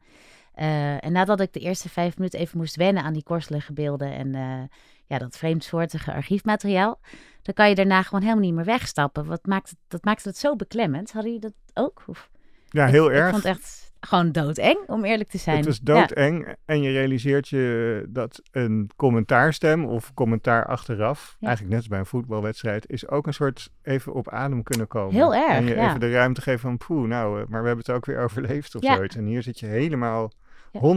Uh, 0.57 1.05
en 1.05 1.13
nadat 1.13 1.41
ik 1.41 1.53
de 1.53 1.61
eerste 1.61 1.89
vijf 1.89 2.17
minuten 2.17 2.39
even 2.39 2.59
moest 2.59 2.77
wennen 2.77 3.03
aan 3.03 3.13
die 3.13 3.23
korselige 3.23 3.73
beelden 3.73 4.13
en 4.13 4.71
ja, 5.07 5.19
dat 5.19 5.37
vreemdsoortige 5.37 6.13
archiefmateriaal, 6.13 7.01
dan 7.43 7.55
kan 7.55 7.69
je 7.69 7.75
daarna 7.75 8.03
gewoon 8.03 8.21
helemaal 8.21 8.45
niet 8.45 8.55
meer 8.55 8.65
wegstappen. 8.65 9.27
Wat 9.27 9.47
maakt 9.47 9.71
het, 9.71 9.79
dat 9.89 10.05
maakt 10.05 10.25
het 10.25 10.39
zo 10.39 10.57
beklemmend. 10.57 11.13
Hadden 11.13 11.33
jullie 11.33 11.49
dat 11.49 11.85
ook? 11.85 12.05
Of? 12.07 12.31
Ja, 12.73 12.87
heel 12.87 13.11
ik, 13.11 13.17
erg. 13.17 13.27
Ik 13.27 13.33
vond 13.33 13.43
het 13.43 13.57
echt 13.57 13.93
gewoon 14.01 14.33
doodeng, 14.33 14.79
om 14.87 15.05
eerlijk 15.05 15.31
te 15.31 15.39
zijn. 15.39 15.57
Het 15.57 15.67
was 15.67 15.81
doodeng 15.81 16.47
ja. 16.47 16.57
en 16.65 16.83
je 16.83 16.91
realiseert 16.91 17.49
je 17.49 18.07
dat 18.09 18.43
een 18.51 18.91
commentaarstem 18.97 19.85
of 19.85 20.15
commentaar 20.15 20.67
achteraf, 20.67 21.37
ja. 21.39 21.47
eigenlijk 21.47 21.69
net 21.69 21.79
als 21.79 21.89
bij 21.89 21.99
een 21.99 22.07
voetbalwedstrijd, 22.07 22.91
is 22.91 23.09
ook 23.09 23.27
een 23.27 23.35
soort 23.35 23.71
even 23.83 24.13
op 24.13 24.29
adem 24.29 24.63
kunnen 24.63 24.87
komen. 24.87 25.15
Heel 25.15 25.35
erg, 25.35 25.57
En 25.57 25.67
je 25.67 25.75
ja. 25.75 25.89
even 25.89 26.01
de 26.01 26.11
ruimte 26.11 26.41
geven 26.41 26.61
van, 26.61 26.77
poeh, 26.77 27.09
nou, 27.09 27.35
maar 27.49 27.61
we 27.61 27.67
hebben 27.67 27.85
het 27.87 27.91
ook 27.91 28.07
weer 28.07 28.19
overleefd 28.19 28.75
of 28.75 28.85
zoiets. 28.85 29.17
En 29.17 29.25
hier 29.25 29.43
zit 29.43 29.59
je 29.59 29.67
helemaal 29.67 30.33
100% 30.77 30.79
in 30.79 30.89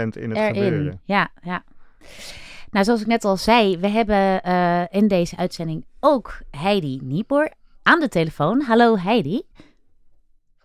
het 0.00 0.16
Erin. 0.16 0.54
gebeuren. 0.54 1.00
Ja, 1.04 1.28
ja. 1.42 1.64
Nou, 2.70 2.84
zoals 2.84 3.00
ik 3.00 3.06
net 3.06 3.24
al 3.24 3.36
zei, 3.36 3.78
we 3.78 3.88
hebben 3.88 4.40
uh, 4.46 4.82
in 4.90 5.08
deze 5.08 5.36
uitzending 5.36 5.84
ook 6.00 6.38
Heidi 6.50 7.00
Niepoor 7.02 7.52
aan 7.82 8.00
de 8.00 8.08
telefoon. 8.08 8.60
Hallo 8.60 8.96
Heidi. 8.98 9.42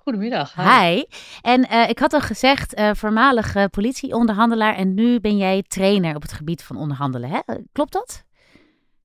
Goedemiddag. 0.09 0.53
Hi. 0.55 1.03
En 1.41 1.67
uh, 1.71 1.89
ik 1.89 1.99
had 1.99 2.13
al 2.13 2.21
gezegd, 2.21 2.79
uh, 2.79 2.91
voormalig 2.93 3.69
politieonderhandelaar 3.69 4.75
en 4.75 4.93
nu 4.93 5.19
ben 5.19 5.37
jij 5.37 5.63
trainer 5.67 6.15
op 6.15 6.21
het 6.21 6.31
gebied 6.31 6.63
van 6.63 6.77
onderhandelen. 6.77 7.29
Hè? 7.29 7.39
Klopt 7.71 7.93
dat? 7.93 8.23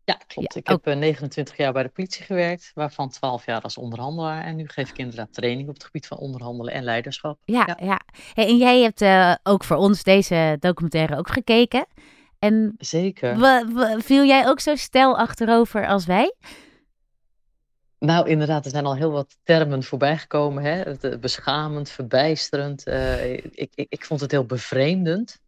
Ja, 0.04 0.14
klopt. 0.26 0.54
Ja, 0.54 0.60
ik 0.60 0.66
heb 0.66 0.88
uh, 0.88 0.96
29 0.96 1.56
jaar 1.56 1.72
bij 1.72 1.82
de 1.82 1.88
politie 1.88 2.24
gewerkt, 2.24 2.70
waarvan 2.74 3.08
12 3.08 3.46
jaar 3.46 3.60
als 3.60 3.78
onderhandelaar. 3.78 4.44
En 4.44 4.56
nu 4.56 4.68
geef 4.68 4.90
ik 4.90 4.98
inderdaad 4.98 5.32
training 5.32 5.68
op 5.68 5.74
het 5.74 5.84
gebied 5.84 6.06
van 6.06 6.18
onderhandelen 6.18 6.72
en 6.72 6.84
leiderschap. 6.84 7.38
Ja, 7.44 7.64
ja. 7.66 7.86
ja. 7.86 8.00
Hey, 8.34 8.46
en 8.46 8.56
jij 8.56 8.80
hebt 8.80 9.04
ook 9.42 9.64
voor 9.64 9.76
ons 9.76 10.02
deze 10.02 10.56
documentaire 10.60 11.16
ook 11.16 11.30
gekeken. 11.30 11.86
En 12.38 12.74
Zeker. 12.78 13.36
viel 13.98 14.24
jij 14.24 14.48
ook 14.48 14.60
zo 14.60 14.76
stijl 14.76 15.18
achterover 15.18 15.86
als 15.86 16.06
wij? 16.06 16.34
Nou, 18.04 18.28
inderdaad, 18.28 18.64
er 18.64 18.70
zijn 18.70 18.86
al 18.86 18.96
heel 18.96 19.10
wat 19.10 19.36
termen 19.42 19.82
voorbijgekomen. 19.82 20.62
Hè? 20.62 20.70
Het, 20.70 21.20
beschamend, 21.20 21.90
verbijsterend. 21.90 22.86
Uh, 22.86 23.32
ik, 23.32 23.72
ik, 23.74 23.86
ik 23.88 24.04
vond 24.04 24.20
het 24.20 24.30
heel 24.30 24.44
bevreemdend. 24.44 25.40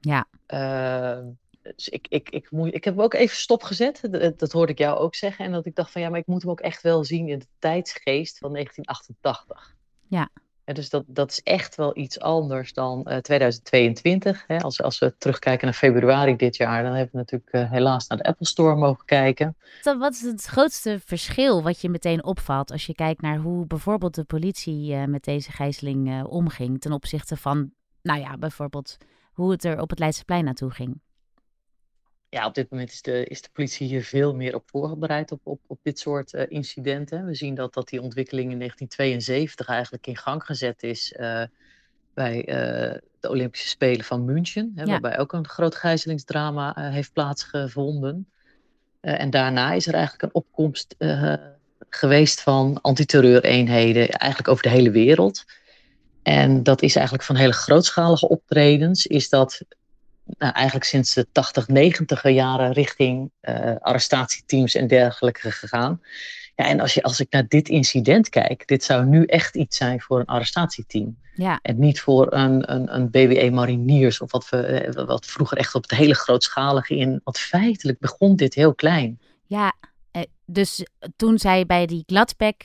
Ja. 0.00 0.26
Uh, 0.48 1.18
dus 1.62 1.88
ik, 1.88 2.06
ik, 2.08 2.30
ik, 2.30 2.50
moet, 2.50 2.74
ik 2.74 2.84
heb 2.84 2.94
hem 2.94 3.04
ook 3.04 3.14
even 3.14 3.36
stopgezet. 3.36 4.00
Dat, 4.10 4.38
dat 4.38 4.52
hoorde 4.52 4.72
ik 4.72 4.78
jou 4.78 4.98
ook 4.98 5.14
zeggen. 5.14 5.44
En 5.44 5.52
dat 5.52 5.66
ik 5.66 5.74
dacht 5.74 5.90
van 5.90 6.00
ja, 6.00 6.08
maar 6.08 6.18
ik 6.18 6.26
moet 6.26 6.42
hem 6.42 6.50
ook 6.50 6.60
echt 6.60 6.82
wel 6.82 7.04
zien 7.04 7.28
in 7.28 7.38
de 7.38 7.46
tijdsgeest 7.58 8.38
van 8.38 8.52
1988. 8.52 9.76
Ja. 10.08 10.28
Dus 10.64 10.90
dat, 10.90 11.04
dat 11.06 11.30
is 11.30 11.42
echt 11.42 11.74
wel 11.74 11.96
iets 11.96 12.20
anders 12.20 12.72
dan 12.72 13.20
2022. 13.22 14.44
Hè. 14.46 14.58
Als, 14.58 14.82
als 14.82 14.98
we 14.98 15.14
terugkijken 15.18 15.64
naar 15.64 15.74
februari 15.74 16.36
dit 16.36 16.56
jaar, 16.56 16.82
dan 16.82 16.92
hebben 16.92 17.10
we 17.12 17.18
natuurlijk 17.18 17.72
helaas 17.72 18.06
naar 18.06 18.18
de 18.18 18.24
Apple 18.24 18.46
Store 18.46 18.76
mogen 18.76 19.04
kijken. 19.04 19.56
wat 19.82 20.12
is 20.12 20.22
het 20.22 20.44
grootste 20.44 21.00
verschil 21.04 21.62
wat 21.62 21.80
je 21.80 21.88
meteen 21.88 22.24
opvalt 22.24 22.70
als 22.70 22.86
je 22.86 22.94
kijkt 22.94 23.20
naar 23.20 23.36
hoe 23.36 23.66
bijvoorbeeld 23.66 24.14
de 24.14 24.24
politie 24.24 24.96
met 24.96 25.24
deze 25.24 25.52
gijzeling 25.52 26.24
omging 26.24 26.80
ten 26.80 26.92
opzichte 26.92 27.36
van, 27.36 27.70
nou 28.02 28.20
ja, 28.20 28.36
bijvoorbeeld 28.36 28.96
hoe 29.32 29.50
het 29.50 29.64
er 29.64 29.80
op 29.80 29.90
het 29.90 29.98
Leidseplein 29.98 30.44
naartoe 30.44 30.70
ging? 30.70 31.00
Ja, 32.34 32.46
op 32.46 32.54
dit 32.54 32.70
moment 32.70 32.90
is 32.90 33.02
de, 33.02 33.24
is 33.24 33.42
de 33.42 33.48
politie 33.52 33.86
hier 33.86 34.04
veel 34.04 34.34
meer 34.34 34.54
op 34.54 34.62
voorbereid 34.66 35.32
op, 35.32 35.40
op, 35.42 35.60
op 35.66 35.78
dit 35.82 35.98
soort 35.98 36.32
uh, 36.32 36.42
incidenten. 36.48 37.26
We 37.26 37.34
zien 37.34 37.54
dat, 37.54 37.74
dat 37.74 37.88
die 37.88 38.02
ontwikkeling 38.02 38.50
in 38.50 38.58
1972 38.58 39.66
eigenlijk 39.66 40.06
in 40.06 40.16
gang 40.16 40.44
gezet 40.44 40.82
is 40.82 41.14
uh, 41.20 41.42
bij 42.14 42.36
uh, 42.36 42.98
de 43.20 43.28
Olympische 43.28 43.68
Spelen 43.68 44.04
van 44.04 44.24
München, 44.24 44.72
hè, 44.74 44.82
ja. 44.82 44.90
waarbij 44.90 45.18
ook 45.18 45.32
een 45.32 45.48
groot 45.48 45.74
gijzelingsdrama 45.74 46.90
heeft 46.90 47.12
plaatsgevonden. 47.12 48.28
en 49.00 49.30
daarna 49.30 49.72
is 49.72 49.86
er 49.86 49.94
eigenlijk 49.94 50.22
een 50.22 50.40
opkomst 50.40 50.96
geweest 51.88 52.40
van 52.40 52.80
antiterreureenheden, 52.80 54.08
eigenlijk 54.08 54.50
over 54.50 54.62
de 54.62 54.68
hele 54.68 54.90
wereld. 54.90 55.44
En 56.22 56.62
dat 56.62 56.82
is 56.82 56.94
eigenlijk 56.94 57.26
van 57.26 57.36
hele 57.36 57.52
grootschalige 57.52 58.28
optredens, 58.28 59.06
is 59.06 59.28
dat 59.28 59.60
nou, 60.24 60.52
eigenlijk 60.52 60.86
sinds 60.86 61.14
de 61.14 61.26
80, 61.32 61.68
90 61.68 62.28
jaren 62.30 62.72
richting 62.72 63.30
uh, 63.42 63.74
arrestatieteams 63.80 64.74
en 64.74 64.86
dergelijke 64.86 65.50
gegaan. 65.50 66.00
Ja, 66.56 66.64
en 66.64 66.80
als, 66.80 66.94
je, 66.94 67.02
als 67.02 67.20
ik 67.20 67.32
naar 67.32 67.48
dit 67.48 67.68
incident 67.68 68.28
kijk, 68.28 68.66
dit 68.66 68.84
zou 68.84 69.04
nu 69.04 69.24
echt 69.24 69.56
iets 69.56 69.76
zijn 69.76 70.00
voor 70.00 70.20
een 70.20 70.26
arrestatieteam. 70.26 71.16
Ja. 71.34 71.58
En 71.62 71.78
niet 71.78 72.00
voor 72.00 72.32
een, 72.32 72.72
een, 72.72 72.94
een 72.94 73.10
BWE 73.10 73.50
Mariniers 73.50 74.20
of 74.20 74.32
wat, 74.32 74.48
we, 74.48 74.56
eh, 74.56 75.06
wat 75.06 75.26
vroeger 75.26 75.56
echt 75.56 75.74
op 75.74 75.82
het 75.82 75.90
hele 75.90 76.14
grootschalige 76.14 76.96
in. 76.96 77.20
Want 77.24 77.38
feitelijk 77.38 77.98
begon 77.98 78.36
dit 78.36 78.54
heel 78.54 78.74
klein. 78.74 79.20
Ja, 79.46 79.72
eh, 80.10 80.22
dus 80.46 80.86
toen 81.16 81.38
zij 81.38 81.66
bij 81.66 81.86
die 81.86 82.02
Gladbeck 82.06 82.64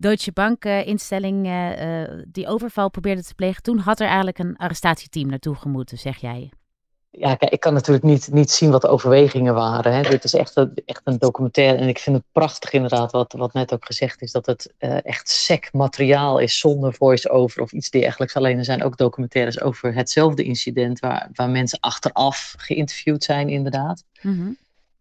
Deutsche 0.00 0.32
Bank 0.32 0.64
instelling 0.64 1.46
uh, 1.46 2.02
die 2.28 2.48
overval 2.48 2.90
probeerde 2.90 3.22
te 3.22 3.34
plegen. 3.34 3.62
Toen 3.62 3.78
had 3.78 4.00
er 4.00 4.06
eigenlijk 4.06 4.38
een 4.38 4.56
arrestatieteam 4.56 5.28
naartoe 5.28 5.54
gemoeten, 5.54 5.98
zeg 5.98 6.16
jij. 6.16 6.50
Ja, 7.10 7.34
kijk, 7.34 7.52
ik 7.52 7.60
kan 7.60 7.72
natuurlijk 7.72 8.04
niet, 8.04 8.28
niet 8.32 8.50
zien 8.50 8.70
wat 8.70 8.82
de 8.82 8.88
overwegingen 8.88 9.54
waren. 9.54 9.92
Hè. 9.94 10.02
Dit 10.02 10.24
is 10.24 10.34
echt 10.34 10.56
een, 10.56 10.72
echt 10.84 11.00
een 11.04 11.18
documentaire. 11.18 11.78
En 11.78 11.88
ik 11.88 11.98
vind 11.98 12.16
het 12.16 12.24
prachtig 12.32 12.72
inderdaad, 12.72 13.12
wat, 13.12 13.32
wat 13.32 13.52
net 13.52 13.72
ook 13.72 13.84
gezegd 13.84 14.22
is, 14.22 14.32
dat 14.32 14.46
het 14.46 14.74
uh, 14.78 15.04
echt 15.04 15.28
sec 15.28 15.68
materiaal 15.72 16.38
is 16.38 16.58
zonder 16.58 16.94
voice-over 16.94 17.62
of 17.62 17.72
iets 17.72 17.90
dergelijks. 17.90 18.36
Alleen 18.36 18.58
er 18.58 18.64
zijn 18.64 18.82
ook 18.82 18.96
documentaires 18.96 19.60
over 19.60 19.94
hetzelfde 19.94 20.42
incident, 20.42 21.00
waar, 21.00 21.28
waar 21.32 21.50
mensen 21.50 21.80
achteraf 21.80 22.54
geïnterviewd 22.58 23.24
zijn, 23.24 23.48
inderdaad. 23.48 24.04
Mm 24.20 24.36
-hmm. 24.38 24.56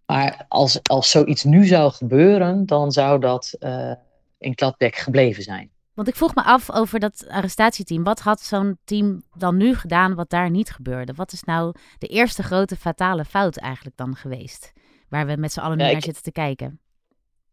Maar 0.05 0.45
als, 0.47 0.79
als 0.83 1.09
zoiets 1.09 1.43
nu 1.43 1.65
zou 1.65 1.91
gebeuren, 1.91 2.65
dan 2.65 2.91
zou 2.91 3.19
dat 3.19 3.55
uh, 3.59 3.91
in 4.37 4.53
Gladbeck 4.55 4.95
gebleven 4.95 5.43
zijn. 5.43 5.71
Want 5.93 6.09
ik 6.09 6.15
vroeg 6.15 6.35
me 6.35 6.43
af 6.43 6.71
over 6.71 6.99
dat 6.99 7.25
arrestatieteam. 7.27 8.03
Wat 8.03 8.19
had 8.19 8.41
zo'n 8.41 8.77
team 8.83 9.23
dan 9.37 9.57
nu 9.57 9.75
gedaan 9.75 10.15
wat 10.15 10.29
daar 10.29 10.49
niet 10.49 10.69
gebeurde? 10.69 11.13
Wat 11.13 11.31
is 11.31 11.43
nou 11.43 11.75
de 11.97 12.07
eerste 12.07 12.43
grote 12.43 12.75
fatale 12.75 13.25
fout 13.25 13.57
eigenlijk 13.57 13.97
dan 13.97 14.15
geweest? 14.15 14.73
Waar 15.09 15.27
we 15.27 15.35
met 15.35 15.51
z'n 15.51 15.59
allen 15.59 15.77
nu 15.77 15.83
ja, 15.83 15.91
naar 15.91 16.01
zitten 16.01 16.23
te 16.23 16.31
kijken. 16.31 16.79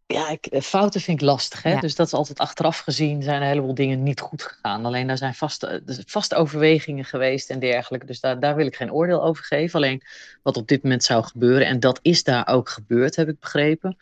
Ja, 0.06 0.28
ik, 0.28 0.46
eh, 0.46 0.60
fouten 0.60 1.00
vind 1.00 1.20
ik 1.20 1.26
lastig. 1.26 1.62
Hè? 1.62 1.72
Ja. 1.72 1.80
Dus 1.80 1.94
dat 1.94 2.06
is 2.06 2.12
altijd 2.12 2.38
achteraf 2.38 2.78
gezien 2.78 3.22
zijn 3.22 3.42
een 3.42 3.48
heleboel 3.48 3.74
dingen 3.74 4.02
niet 4.02 4.20
goed 4.20 4.42
gegaan. 4.42 4.84
Alleen 4.84 5.06
daar 5.06 5.18
zijn 5.18 5.34
vaste, 5.34 5.82
vaste 6.06 6.34
overwegingen 6.34 7.04
geweest 7.04 7.50
en 7.50 7.58
dergelijke. 7.58 8.06
Dus 8.06 8.20
daar, 8.20 8.40
daar 8.40 8.56
wil 8.56 8.66
ik 8.66 8.76
geen 8.76 8.92
oordeel 8.92 9.24
over 9.24 9.44
geven. 9.44 9.74
Alleen 9.74 10.02
wat 10.42 10.56
op 10.56 10.68
dit 10.68 10.82
moment 10.82 11.04
zou 11.04 11.24
gebeuren, 11.24 11.66
en 11.66 11.80
dat 11.80 11.98
is 12.02 12.22
daar 12.22 12.46
ook 12.48 12.68
gebeurd, 12.68 13.16
heb 13.16 13.28
ik 13.28 13.40
begrepen, 13.40 13.96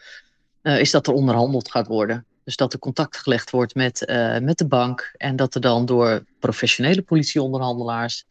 uh, 0.62 0.80
is 0.80 0.90
dat 0.90 1.06
er 1.06 1.12
onderhandeld 1.12 1.70
gaat 1.70 1.86
worden. 1.86 2.26
Dus 2.44 2.56
dat 2.56 2.72
er 2.72 2.78
contact 2.78 3.16
gelegd 3.16 3.50
wordt 3.50 3.74
met, 3.74 4.08
uh, 4.08 4.38
met 4.38 4.58
de 4.58 4.66
bank 4.66 5.14
en 5.16 5.36
dat 5.36 5.54
er 5.54 5.60
dan 5.60 5.86
door 5.86 6.24
professionele 6.38 7.02
politieonderhandelaars 7.02 8.24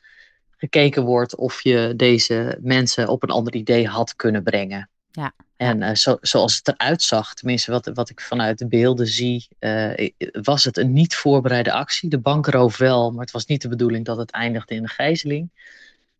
gekeken 0.57 1.03
wordt 1.03 1.35
of 1.35 1.63
je 1.63 1.93
deze 1.95 2.57
mensen 2.61 3.07
op 3.07 3.23
een 3.23 3.29
ander 3.29 3.55
idee 3.55 3.87
had 3.87 4.15
kunnen 4.15 4.43
brengen. 4.43 4.89
Ja. 5.11 5.33
En 5.57 5.81
uh, 5.81 5.93
zo, 5.93 6.17
zoals 6.21 6.55
het 6.55 6.67
eruit 6.67 7.01
zag, 7.01 7.33
tenminste 7.33 7.71
wat, 7.71 7.91
wat 7.93 8.09
ik 8.09 8.21
vanuit 8.21 8.57
de 8.57 8.67
beelden 8.67 9.07
zie, 9.07 9.47
uh, 9.59 10.09
was 10.41 10.63
het 10.63 10.77
een 10.77 10.93
niet 10.93 11.15
voorbereide 11.15 11.71
actie. 11.71 12.09
De 12.09 12.19
bankroof 12.19 12.77
wel, 12.77 13.11
maar 13.11 13.21
het 13.21 13.31
was 13.31 13.45
niet 13.45 13.61
de 13.61 13.67
bedoeling 13.67 14.05
dat 14.05 14.17
het 14.17 14.31
eindigde 14.31 14.75
in 14.75 14.83
een 14.83 14.89
gijzeling. 14.89 15.49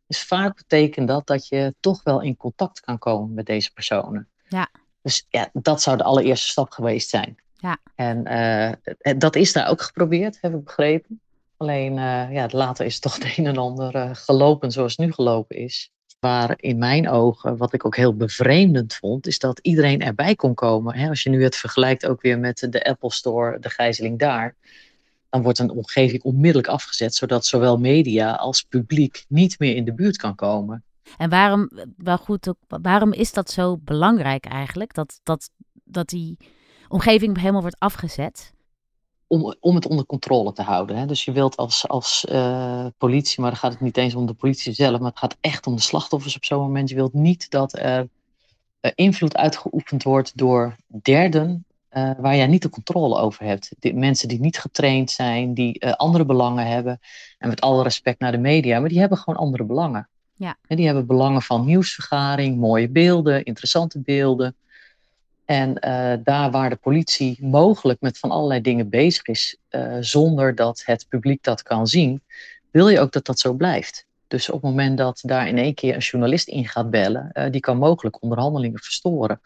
Dus 0.08 0.24
vaak 0.24 0.56
betekent 0.56 1.08
dat 1.08 1.28
dat 1.28 1.48
je 1.48 1.74
toch 1.80 2.04
wel 2.04 2.22
in 2.22 2.38
contact 2.38 2.80
kan 2.80 2.98
komen 2.98 3.34
met 3.34 3.46
deze 3.46 3.74
personen. 3.74 4.28
Ja. 4.48 4.70
Dus 5.02 5.26
ja, 5.30 5.50
dat 5.54 5.82
zou 5.82 5.98
de 5.98 6.04
allereerste 6.04 6.48
stap 6.48 6.72
geweest 6.72 7.10
zijn. 7.10 7.41
Ja. 7.62 7.78
En 7.96 8.28
uh, 8.28 9.16
dat 9.18 9.36
is 9.36 9.54
daar 9.54 9.70
ook 9.70 9.82
geprobeerd, 9.82 10.38
heb 10.42 10.54
ik 10.54 10.64
begrepen. 10.64 11.20
Alleen 11.58 11.98
uh, 11.98 12.32
ja, 12.32 12.48
later 12.52 12.86
is 12.86 13.00
toch 13.00 13.16
het 13.18 13.38
een 13.38 13.46
en 13.46 13.58
ander 13.58 13.96
uh, 13.96 14.10
gelopen 14.14 14.72
zoals 14.72 14.98
het 14.98 15.06
nu 15.06 15.14
gelopen 15.14 15.56
is. 15.56 15.92
Waar 16.20 16.54
in 16.56 16.78
mijn 16.78 17.10
ogen, 17.10 17.58
wat 17.58 17.74
ik 17.74 17.86
ook 17.86 17.96
heel 17.96 18.16
bevreemdend 18.16 18.94
vond, 18.94 19.28
is 19.28 19.40
dat 19.40 19.60
iedereen 19.60 20.02
erbij 20.02 20.36
kon 20.36 20.54
komen. 20.54 20.96
Hè? 20.96 21.10
Als 21.10 21.24
je 21.24 21.30
nu 21.30 21.44
het 21.44 21.56
vergelijkt 21.56 22.06
ook 22.06 22.22
weer 22.22 22.40
met 22.40 22.68
de 22.70 22.84
Apple 22.84 23.12
Store, 23.12 23.60
de 23.60 23.70
gijzeling 23.70 24.20
daar. 24.20 24.56
Dan 25.30 25.42
wordt 25.42 25.60
een 25.60 25.70
omgeving 25.70 26.24
onmiddellijk 26.24 26.68
afgezet, 26.68 27.16
zodat 27.16 27.46
zowel 27.46 27.78
media 27.78 28.32
als 28.32 28.64
publiek 28.64 29.26
niet 29.28 29.60
meer 29.60 29.76
in 29.76 29.86
de 29.86 29.94
buurt 29.94 30.18
kan 30.18 30.36
komen. 30.36 30.84
En 31.18 31.30
waarom, 31.30 31.70
wel 31.98 32.18
goed, 32.18 32.54
waarom 32.68 33.14
is 33.14 33.34
dat 33.34 33.52
zo 33.52 33.78
belangrijk 33.78 34.46
eigenlijk? 34.46 34.94
Dat, 34.94 35.20
dat, 35.24 35.50
dat 35.84 36.10
die 36.10 36.38
omgeving 36.92 37.38
helemaal 37.38 37.62
wordt 37.62 37.80
afgezet? 37.80 38.54
Om, 39.28 39.56
om 39.60 39.76
het 39.76 39.88
onder 39.88 40.06
controle 40.06 40.54
te 40.54 40.62
houden. 40.62 40.96
Hè? 40.98 41.06
Dus 41.06 41.26
je 41.26 41.32
wilt 41.32 41.58
als, 41.58 41.88
als 41.88 42.26
uh, 42.30 42.86
politie, 42.98 43.42
maar 43.42 43.50
dan 43.50 43.60
gaat 43.60 43.72
het 43.72 43.82
niet 43.82 43.98
eens 43.98 44.16
om 44.16 44.26
de 44.26 44.34
politie 44.34 44.74
zelf, 44.74 45.00
maar 45.00 45.10
het 45.10 45.20
gaat 45.20 45.38
echt 45.42 45.68
om 45.68 45.76
de 45.76 45.82
slachtoffers 45.82 46.36
op 46.36 46.46
zo'n 46.46 46.62
moment. 46.62 46.90
Je 46.90 46.96
wilt 46.96 47.14
niet 47.14 47.50
dat 47.50 47.78
er 47.78 48.08
uh, 48.82 48.92
invloed 48.96 49.36
uitgeoefend 49.36 50.04
wordt 50.04 50.38
door 50.38 50.76
derden 50.88 51.66
uh, 51.92 52.12
waar 52.18 52.36
jij 52.36 52.48
niet 52.48 52.62
de 52.62 52.70
controle 52.70 53.20
over 53.20 53.46
hebt. 53.46 53.72
Die, 53.80 53.94
mensen 53.94 54.28
die 54.28 54.40
niet 54.40 54.60
getraind 54.60 55.12
zijn, 55.12 55.54
die 55.54 55.86
andere 55.86 56.26
belangen 56.26 56.68
hebben. 56.68 57.00
En 57.38 57.50
met 57.50 57.62
alle 57.62 57.84
respect 57.84 58.20
naar 58.20 58.32
de 58.32 58.38
media, 58.38 58.80
maar 58.80 58.90
die 58.90 59.00
hebben 59.00 59.18
gewoon 59.18 59.40
andere 59.40 59.64
belangen. 59.64 60.08
Ja. 60.34 60.56
En 60.68 60.76
die 60.76 60.86
hebben 60.86 61.06
belangen 61.06 61.42
van 61.42 61.66
nieuwsvergaring, 61.66 62.58
mooie 62.58 62.90
beelden, 62.90 63.44
interessante 63.44 64.00
beelden. 64.00 64.56
En 65.52 65.70
uh, 65.70 66.14
daar 66.24 66.52
waar 66.52 66.70
de 66.70 66.76
politie 66.76 67.38
mogelijk 67.46 68.02
met 68.02 68.18
van 68.18 68.32
allerlei 68.32 68.62
dingen 68.62 68.90
bezig 68.90 69.26
is, 69.26 69.58
uh, 69.70 69.98
zonder 70.00 70.56
dat 70.56 70.82
het 70.86 71.06
publiek 71.10 71.44
dat 71.44 71.64
kan 71.64 71.88
zien, 71.88 72.22
wil 72.70 72.88
je 72.88 73.00
ook 73.00 73.12
dat 73.12 73.26
dat 73.26 73.40
zo 73.40 73.54
blijft. 73.54 74.06
Dus 74.28 74.50
op 74.50 74.62
het 74.62 74.72
moment 74.72 74.98
dat 74.98 75.20
daar 75.22 75.48
in 75.48 75.58
één 75.58 75.74
keer 75.74 75.94
een 75.94 76.00
journalist 76.00 76.48
in 76.48 76.68
gaat 76.68 76.90
bellen, 76.90 77.30
uh, 77.34 77.46
die 77.50 77.62
kan 77.62 77.78
mogelijk 77.78 78.22
onderhandelingen 78.22 78.80
verstoren. 78.80 79.42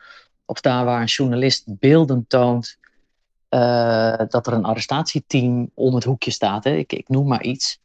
Of 0.45 0.61
daar 0.61 0.85
waar 0.85 1.01
een 1.01 1.07
journalist 1.07 1.63
beelden 1.67 2.25
toont 2.27 2.77
dat 4.29 4.47
er 4.47 4.53
een 4.53 4.65
arrestatieteam 4.65 5.71
om 5.73 5.95
het 5.95 6.03
hoekje 6.03 6.31
staat, 6.31 6.63
hè, 6.63 6.71
ik, 6.71 6.93
ik 6.93 7.09
noem 7.09 7.27
maar 7.27 7.43
iets. 7.43 7.79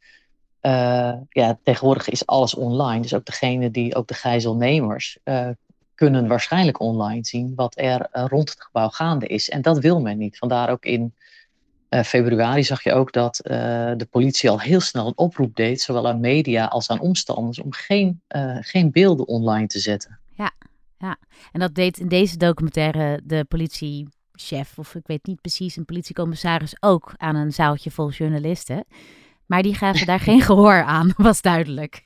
ja, 1.29 1.59
tegenwoordig 1.63 2.09
is 2.09 2.25
alles 2.25 2.55
online. 2.55 3.01
Dus 3.01 3.13
ook 3.13 3.25
degene 3.25 3.71
die, 3.71 3.95
ook 3.95 4.07
de 4.07 4.13
gijzelnemers, 4.13 5.17
kunnen 6.01 6.27
waarschijnlijk 6.27 6.79
online 6.79 7.25
zien 7.25 7.53
wat 7.55 7.77
er 7.77 8.07
uh, 8.13 8.25
rond 8.27 8.49
het 8.49 8.61
gebouw 8.61 8.89
gaande 8.89 9.27
is. 9.27 9.49
En 9.49 9.61
dat 9.61 9.79
wil 9.79 10.01
men 10.01 10.17
niet. 10.17 10.37
Vandaar 10.37 10.69
ook 10.69 10.85
in 10.85 11.13
uh, 11.89 12.03
februari 12.03 12.63
zag 12.63 12.83
je 12.83 12.93
ook 12.93 13.13
dat 13.13 13.41
uh, 13.43 13.51
de 13.97 14.07
politie 14.09 14.49
al 14.49 14.59
heel 14.59 14.79
snel 14.79 15.07
een 15.07 15.17
oproep 15.17 15.55
deed, 15.55 15.81
zowel 15.81 16.07
aan 16.07 16.19
media 16.19 16.65
als 16.65 16.89
aan 16.89 16.99
omstanders, 16.99 17.59
om 17.59 17.73
geen, 17.73 18.21
geen 18.61 18.91
beelden 18.91 19.27
online 19.27 19.67
te 19.67 19.79
zetten. 19.79 20.19
Ja, 20.35 20.51
ja, 20.97 21.17
en 21.51 21.59
dat 21.59 21.75
deed 21.75 21.97
in 21.97 22.07
deze 22.07 22.37
documentaire 22.37 23.21
de 23.23 23.45
politiechef, 23.45 24.77
of 24.77 24.95
ik 24.95 25.07
weet 25.07 25.25
niet 25.25 25.41
precies, 25.41 25.75
een 25.75 25.85
politiecommissaris 25.85 26.75
ook 26.79 27.13
aan 27.17 27.35
een 27.35 27.53
zaaltje 27.53 27.91
vol 27.91 28.09
journalisten. 28.09 28.85
Maar 29.45 29.61
die 29.61 29.75
gaven 29.75 30.05
daar 30.05 30.19
geen 30.29 30.41
gehoor 30.41 30.83
aan, 30.83 31.13
was 31.17 31.41
duidelijk. 31.41 32.05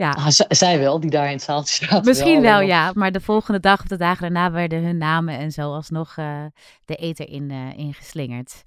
Ja. 0.00 0.10
Ah, 0.10 0.26
zij 0.48 0.78
wel, 0.78 1.00
die 1.00 1.10
daar 1.10 1.26
in 1.26 1.32
het 1.32 1.42
zaaltje 1.42 1.86
zaten. 1.86 2.04
Misschien 2.04 2.40
wel, 2.40 2.58
wel, 2.58 2.60
ja. 2.60 2.90
Maar 2.94 3.12
de 3.12 3.20
volgende 3.20 3.60
dag 3.60 3.80
of 3.80 3.86
de 3.86 3.96
dagen 3.96 4.20
daarna 4.20 4.50
werden 4.50 4.82
hun 4.82 4.98
namen 4.98 5.38
en 5.38 5.52
zo 5.52 5.74
alsnog 5.74 6.16
uh, 6.16 6.44
de 6.84 6.94
eter 6.94 7.28
in, 7.28 7.50
uh, 7.50 7.78
ingeslingerd. 7.78 8.62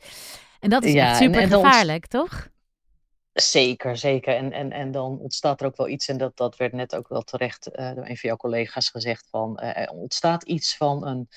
En 0.59 0.69
dat 0.69 0.83
is 0.83 0.93
ja, 0.93 1.09
echt 1.09 1.17
super 1.17 1.41
en, 1.41 1.51
en 1.51 1.55
gevaarlijk, 1.55 2.07
toch? 2.07 2.47
Zeker, 3.33 3.97
zeker. 3.97 4.35
En, 4.35 4.51
en, 4.51 4.71
en 4.71 4.91
dan 4.91 5.19
ontstaat 5.19 5.61
er 5.61 5.67
ook 5.67 5.77
wel 5.77 5.87
iets, 5.87 6.07
en 6.07 6.17
dat, 6.17 6.37
dat 6.37 6.55
werd 6.57 6.73
net 6.73 6.95
ook 6.95 7.07
wel 7.07 7.21
terecht 7.21 7.69
uh, 7.75 7.87
door 7.95 8.05
een 8.07 8.17
van 8.17 8.29
jouw 8.29 8.37
collega's 8.37 8.89
gezegd, 8.89 9.27
van 9.29 9.59
er 9.59 9.89
ontstaat 9.89 10.43
iets 10.43 10.77
van 10.77 11.07
een 11.07 11.29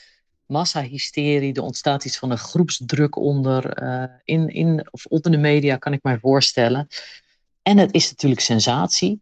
massahysterie. 0.46 1.54
Er 1.54 1.62
ontstaat 1.62 2.04
iets 2.04 2.18
van 2.18 2.30
een 2.30 2.38
groepsdruk 2.38 3.16
onder, 3.16 3.70
eh, 3.72 4.04
in, 4.24 4.48
in, 4.48 4.88
of 4.90 5.06
onder 5.06 5.30
de 5.30 5.36
media, 5.36 5.76
kan 5.76 5.92
ik 5.92 6.02
mij 6.02 6.18
voorstellen. 6.18 6.88
En 7.62 7.78
het 7.78 7.94
is 7.94 8.10
natuurlijk 8.10 8.40
sensatie. 8.40 9.20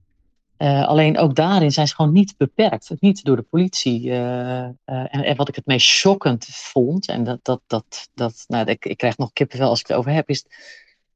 Uh, 0.65 0.87
alleen 0.87 1.19
ook 1.19 1.35
daarin 1.35 1.71
zijn 1.71 1.89
ze 1.89 1.95
gewoon 1.95 2.13
niet 2.13 2.35
beperkt. 2.37 2.91
Niet 2.99 3.25
door 3.25 3.37
de 3.37 3.43
politie. 3.43 4.05
Uh, 4.05 4.15
uh, 4.15 4.69
en, 4.87 5.37
wat 5.37 5.49
ik 5.49 5.55
het 5.55 5.67
meest 5.67 5.89
schokkend 5.89 6.45
vond, 6.45 7.09
en 7.09 7.25
dat, 7.25 7.39
dat, 7.43 7.61
dat, 7.67 8.09
dat 8.15 8.45
nou, 8.49 8.67
ik, 8.67 8.97
krijg 8.97 9.17
nog 9.17 9.33
kippenvel 9.33 9.69
als 9.69 9.81
ik 9.81 9.87
het 9.87 9.97
over 9.97 10.13
heb, 10.13 10.29
is 10.29 10.45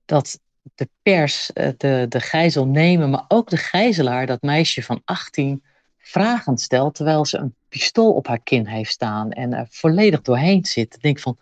dat 0.04 0.40
de 0.74 0.88
pers 1.02 1.50
de, 1.76 2.06
de 2.08 2.20
gijzel 2.20 2.66
nemen, 2.66 3.11
maar 3.11 3.24
ook 3.28 3.50
de 3.50 3.56
gijzelaar, 3.56 4.26
dat 4.26 4.42
meisje 4.42 4.82
van 4.82 5.02
18, 5.04 5.62
vragend 5.98 6.61
stelt 6.61 6.94
terwijl 6.94 7.24
ze 7.26 7.38
een 7.38 7.54
pistool 7.68 8.12
op 8.12 8.26
haar 8.26 8.40
kin 8.40 8.66
heeft 8.66 8.90
staan 8.90 9.30
en 9.30 9.52
er 9.52 9.66
volledig 9.70 10.22
doorheen 10.22 10.64
zit. 10.64 10.94
Ik 10.94 11.02
denk 11.02 11.18
van. 11.18 11.38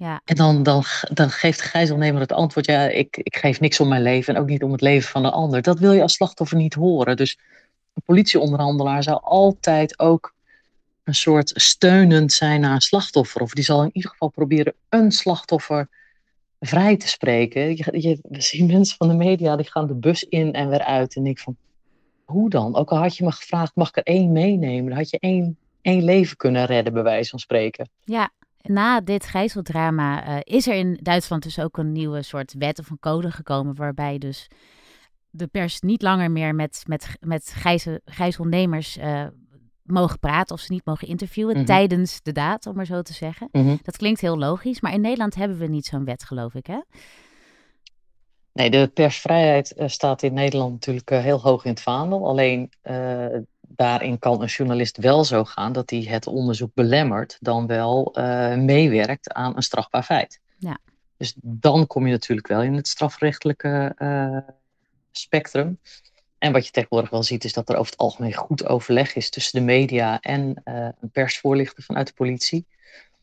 Ja. 0.00 0.20
En 0.24 0.36
dan, 0.36 0.62
dan, 0.62 0.84
dan 1.12 1.30
geeft 1.30 1.58
de 1.58 1.64
gijzelnemer 1.64 2.20
het 2.20 2.32
antwoord: 2.32 2.66
ja, 2.66 2.88
ik, 2.88 3.16
ik 3.16 3.36
geef 3.36 3.60
niks 3.60 3.80
om 3.80 3.88
mijn 3.88 4.02
leven 4.02 4.34
en 4.34 4.40
ook 4.40 4.48
niet 4.48 4.62
om 4.62 4.72
het 4.72 4.80
leven 4.80 5.10
van 5.10 5.22
de 5.22 5.30
ander. 5.30 5.62
Dat 5.62 5.78
wil 5.78 5.92
je 5.92 6.02
als 6.02 6.14
slachtoffer 6.14 6.56
niet 6.56 6.74
horen. 6.74 7.16
Dus 7.16 7.38
een 7.94 8.02
politieonderhandelaar 8.04 9.02
zou 9.02 9.20
altijd 9.22 9.98
ook 9.98 10.34
een 11.04 11.14
soort 11.14 11.52
steunend 11.54 12.32
zijn 12.32 12.60
naar 12.60 12.74
een 12.74 12.80
slachtoffer. 12.80 13.40
Of 13.40 13.52
die 13.52 13.64
zal 13.64 13.82
in 13.82 13.90
ieder 13.92 14.10
geval 14.10 14.28
proberen 14.28 14.74
een 14.88 15.12
slachtoffer 15.12 15.88
vrij 16.60 16.96
te 16.96 17.08
spreken. 17.08 17.76
Je, 17.76 18.00
je, 18.00 18.18
we 18.22 18.40
zien 18.40 18.66
mensen 18.66 18.96
van 18.96 19.08
de 19.08 19.14
media 19.14 19.56
die 19.56 19.70
gaan 19.70 19.86
de 19.86 19.94
bus 19.94 20.24
in 20.24 20.52
en 20.52 20.68
weer 20.68 20.84
uit. 20.84 21.16
En 21.16 21.26
ik 21.26 21.38
van, 21.38 21.56
hoe 22.24 22.50
dan? 22.50 22.76
Ook 22.76 22.90
al 22.90 22.98
had 22.98 23.16
je 23.16 23.24
me 23.24 23.32
gevraagd, 23.32 23.74
mag 23.74 23.88
ik 23.88 23.96
er 23.96 24.02
één 24.02 24.32
meenemen? 24.32 24.88
Dan 24.88 24.98
had 24.98 25.10
je 25.10 25.18
één, 25.18 25.58
één 25.82 26.04
leven 26.04 26.36
kunnen 26.36 26.64
redden, 26.64 26.92
bij 26.92 27.02
wijze 27.02 27.30
van 27.30 27.38
spreken. 27.38 27.88
Ja, 28.04 28.30
na 28.62 29.00
dit 29.00 29.26
gijzeldrama 29.26 30.28
uh, 30.28 30.36
is 30.42 30.66
er 30.66 30.74
in 30.74 30.98
Duitsland 31.02 31.42
dus 31.42 31.58
ook 31.60 31.78
een 31.78 31.92
nieuwe 31.92 32.22
soort 32.22 32.54
wet 32.58 32.78
of 32.78 32.90
een 32.90 32.98
code 32.98 33.30
gekomen, 33.30 33.74
waarbij 33.74 34.18
dus 34.18 34.48
de 35.30 35.46
pers 35.46 35.80
niet 35.80 36.02
langer 36.02 36.30
meer 36.30 36.54
met, 36.54 36.82
met, 36.86 37.16
met 37.20 37.52
gijzel, 37.54 37.98
gijzelnemers 38.04 38.98
uh, 38.98 39.26
mogen 39.82 40.18
praten 40.18 40.54
of 40.54 40.60
ze 40.60 40.72
niet 40.72 40.84
mogen 40.84 41.08
interviewen 41.08 41.56
Mhm. 41.56 41.64
tijdens 41.64 42.22
de 42.22 42.32
daad, 42.32 42.66
om 42.66 42.74
maar 42.76 42.86
zo 42.86 43.02
te 43.02 43.12
zeggen. 43.12 43.48
Mhm. 43.52 43.76
Dat 43.82 43.96
klinkt 43.96 44.20
heel 44.20 44.38
logisch, 44.38 44.80
maar 44.80 44.92
in 44.92 45.00
Nederland 45.00 45.34
hebben 45.34 45.58
we 45.58 45.66
niet 45.66 45.86
zo'n 45.86 46.04
wet, 46.04 46.24
geloof 46.24 46.54
ik, 46.54 46.66
hè? 46.66 46.78
Nee, 48.52 48.70
de 48.70 48.90
persvrijheid 48.94 49.72
eh, 49.74 49.88
staat 49.88 50.22
in 50.22 50.34
Nederland 50.34 50.72
natuurlijk 50.72 51.10
eh, 51.10 51.20
heel 51.20 51.40
hoog 51.40 51.64
in 51.64 51.70
het 51.70 51.80
vaandel. 51.80 52.26
Alleen 52.28 52.72
eh, 52.80 53.26
daarin 53.76 54.18
kan 54.18 54.42
een 54.42 54.48
journalist 54.48 54.96
wel 54.96 55.24
zo 55.24 55.44
gaan 55.44 55.72
dat 55.72 55.90
hij 55.90 56.00
het 56.00 56.26
onderzoek 56.26 56.74
belemmert, 56.74 57.36
dan 57.40 57.66
wel 57.66 58.14
eh, 58.14 58.56
meewerkt 58.56 59.32
aan 59.32 59.56
een 59.56 59.62
strafbaar 59.62 60.02
feit. 60.02 60.40
Ja. 60.58 60.78
Dus 61.16 61.34
dan 61.42 61.86
kom 61.86 62.06
je 62.06 62.12
natuurlijk 62.12 62.46
wel 62.46 62.62
in 62.62 62.74
het 62.74 62.88
strafrechtelijke 62.88 63.92
eh, 63.96 64.36
spectrum. 65.10 65.78
En 66.38 66.52
wat 66.52 66.66
je 66.66 66.72
tegenwoordig 66.72 67.10
wel 67.10 67.22
ziet, 67.22 67.44
is 67.44 67.52
dat 67.52 67.68
er 67.68 67.76
over 67.76 67.90
het 67.90 68.00
algemeen 68.00 68.34
goed 68.34 68.66
overleg 68.66 69.14
is 69.14 69.30
tussen 69.30 69.58
de 69.58 69.64
media 69.64 70.20
en 70.20 70.60
eh, 70.64 70.88
een 71.00 71.10
persvoorlichter 71.10 71.82
vanuit 71.82 72.06
de 72.06 72.12
politie. 72.12 72.66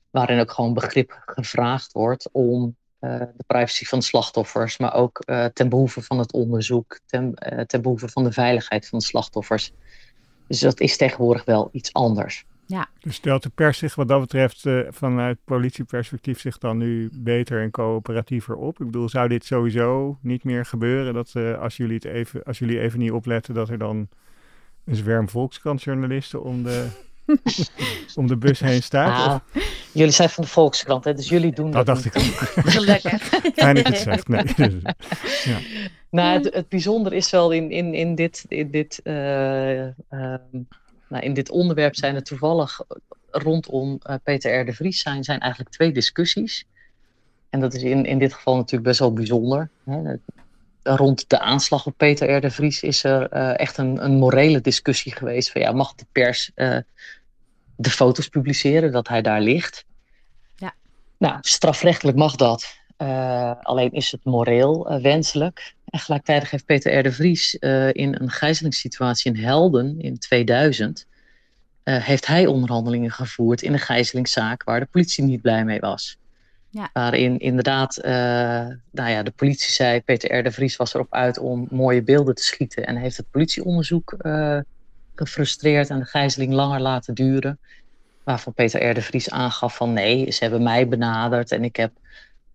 Waarin 0.09 0.39
ook 0.39 0.51
gewoon 0.51 0.73
begrip 0.73 1.21
gevraagd 1.25 1.91
wordt 1.91 2.29
om 2.31 2.75
uh, 3.01 3.19
de 3.19 3.43
privacy 3.47 3.85
van 3.85 3.99
de 3.99 4.05
slachtoffers, 4.05 4.77
maar 4.77 4.93
ook 4.93 5.23
uh, 5.25 5.45
ten 5.45 5.69
behoeve 5.69 6.01
van 6.01 6.19
het 6.19 6.33
onderzoek, 6.33 6.99
ten, 7.05 7.33
uh, 7.53 7.59
ten 7.59 7.81
behoeve 7.81 8.07
van 8.07 8.23
de 8.23 8.31
veiligheid 8.31 8.87
van 8.87 8.99
de 8.99 9.05
slachtoffers. 9.05 9.71
Dus 10.47 10.59
dat 10.59 10.79
is 10.79 10.97
tegenwoordig 10.97 11.45
wel 11.45 11.69
iets 11.71 11.93
anders. 11.93 12.45
Ja. 12.65 12.87
Dus 12.99 13.15
stelt 13.15 13.43
de 13.43 13.49
pers 13.49 13.77
zich 13.77 13.95
wat 13.95 14.07
dat 14.07 14.19
betreft 14.19 14.65
uh, 14.65 14.87
vanuit 14.89 15.37
politieperspectief 15.45 16.39
zich 16.39 16.57
dan 16.57 16.77
nu 16.77 17.09
beter 17.13 17.61
en 17.61 17.71
coöperatiever 17.71 18.55
op? 18.55 18.79
Ik 18.79 18.85
bedoel, 18.85 19.09
zou 19.09 19.27
dit 19.27 19.45
sowieso 19.45 20.17
niet 20.21 20.43
meer 20.43 20.65
gebeuren? 20.65 21.13
Dat 21.13 21.33
uh, 21.37 21.59
als, 21.59 21.77
jullie 21.77 21.95
het 21.95 22.05
even, 22.05 22.43
als 22.43 22.59
jullie 22.59 22.79
even 22.79 22.99
niet 22.99 23.11
opletten, 23.11 23.53
dat 23.53 23.69
er 23.69 23.77
dan 23.77 24.07
een 24.85 24.95
zwerm 24.95 25.29
volkskrantjournalisten 25.29 26.43
om 26.43 26.63
de, 26.63 26.87
om 28.15 28.27
de 28.27 28.37
bus 28.37 28.59
heen 28.59 28.83
staat? 28.83 29.27
Ah, 29.27 29.63
jullie 29.91 30.13
zijn 30.13 30.29
van 30.29 30.43
de 30.43 30.49
Volkskrant, 30.49 31.03
hè? 31.03 31.13
dus 31.13 31.29
jullie 31.29 31.53
doen 31.53 31.71
dat. 31.71 31.85
Dat 31.85 31.95
dacht 32.03 32.15
niet. 32.15 32.25
ik 32.25 32.53
ook. 32.57 32.69
Gelukkig. 32.71 33.21
Fijn 33.55 33.75
dat 33.75 33.87
je 33.87 33.93
het 33.93 34.01
zegt. 34.01 34.27
Nee. 34.27 34.43
ja. 35.43 35.59
Nou, 36.09 36.43
het, 36.43 36.53
het 36.53 36.69
bijzondere 36.69 37.15
is 37.15 37.29
wel 37.29 37.51
in, 37.51 37.71
in, 37.71 37.93
in 37.93 38.15
dit, 38.15 38.45
in 38.47 38.71
dit 38.71 38.99
uh, 39.03 39.13
nou, 41.07 41.23
in 41.23 41.33
dit 41.33 41.49
onderwerp 41.49 41.95
zijn 41.95 42.15
er 42.15 42.23
toevallig 42.23 42.81
rondom 43.31 43.99
uh, 44.09 44.15
Peter 44.23 44.59
R. 44.59 44.65
de 44.65 44.73
Vries 44.73 45.01
zijn, 45.01 45.23
zijn 45.23 45.39
eigenlijk 45.39 45.71
twee 45.71 45.91
discussies. 45.91 46.65
En 47.49 47.59
dat 47.59 47.73
is 47.73 47.83
in, 47.83 48.05
in 48.05 48.19
dit 48.19 48.33
geval 48.33 48.55
natuurlijk 48.55 48.83
best 48.83 48.99
wel 48.99 49.13
bijzonder. 49.13 49.69
Hè. 49.85 50.15
Rond 50.83 51.29
de 51.29 51.39
aanslag 51.39 51.85
op 51.85 51.93
Peter 51.97 52.35
R. 52.35 52.41
de 52.41 52.51
Vries 52.51 52.83
is 52.83 53.03
er 53.03 53.33
uh, 53.33 53.59
echt 53.59 53.77
een, 53.77 54.03
een 54.03 54.15
morele 54.15 54.61
discussie 54.61 55.15
geweest. 55.15 55.51
Van 55.51 55.61
ja, 55.61 55.71
mag 55.71 55.95
de 55.95 56.05
pers 56.11 56.51
uh, 56.55 56.77
de 57.77 57.89
foto's 57.89 58.27
publiceren 58.27 58.91
dat 58.91 59.07
hij 59.07 59.21
daar 59.21 59.41
ligt? 59.41 59.85
Ja. 60.55 60.73
Nou, 61.17 61.37
strafrechtelijk 61.41 62.17
mag 62.17 62.35
dat. 62.35 62.79
Uh, 62.97 63.51
alleen 63.61 63.91
is 63.91 64.11
het 64.11 64.23
moreel 64.23 64.91
uh, 64.91 65.01
wenselijk. 65.01 65.75
En 65.85 65.99
gelijktijdig 65.99 66.51
heeft 66.51 66.65
Peter 66.65 66.99
R. 66.99 67.03
de 67.03 67.11
Vries 67.11 67.57
uh, 67.59 67.93
in 67.93 68.15
een 68.19 68.29
gijzelingssituatie 68.29 69.33
in 69.33 69.43
Helden 69.43 69.99
in 69.99 70.19
2000... 70.19 71.07
heeft 71.83 72.27
hij 72.27 72.45
onderhandelingen 72.45 73.11
gevoerd 73.11 73.61
in 73.61 73.73
een 73.73 73.79
gijzelingszaak 73.79 74.63
waar 74.63 74.79
de 74.79 74.85
politie 74.85 75.23
niet 75.23 75.41
blij 75.41 75.65
mee 75.65 75.79
was. 75.79 76.17
Ja. 76.69 76.89
Waarin 76.93 77.39
inderdaad 77.39 77.99
nou 78.91 79.09
ja, 79.09 79.23
de 79.23 79.33
politie 79.35 79.71
zei... 79.71 80.01
Peter 80.01 80.37
R. 80.37 80.43
de 80.43 80.51
Vries 80.51 80.75
was 80.75 80.93
erop 80.93 81.13
uit 81.13 81.37
om 81.37 81.67
mooie 81.71 82.01
beelden 82.01 82.35
te 82.35 82.43
schieten... 82.43 82.85
en 82.85 82.95
heeft 82.95 83.17
het 83.17 83.31
politieonderzoek 83.31 84.15
gefrustreerd 85.17 85.89
en 85.89 85.99
de 85.99 86.05
gijzeling 86.05 86.53
langer 86.53 86.79
laten 86.79 87.13
duren... 87.13 87.59
waarvan 88.23 88.53
Peter 88.53 88.89
R. 88.89 88.93
de 88.93 89.01
Vries 89.01 89.29
aangaf 89.29 89.75
van 89.75 89.93
nee, 89.93 90.31
ze 90.31 90.43
hebben 90.43 90.63
mij 90.63 90.87
benaderd... 90.87 91.51
en 91.51 91.63
ik 91.63 91.75
heb 91.75 91.91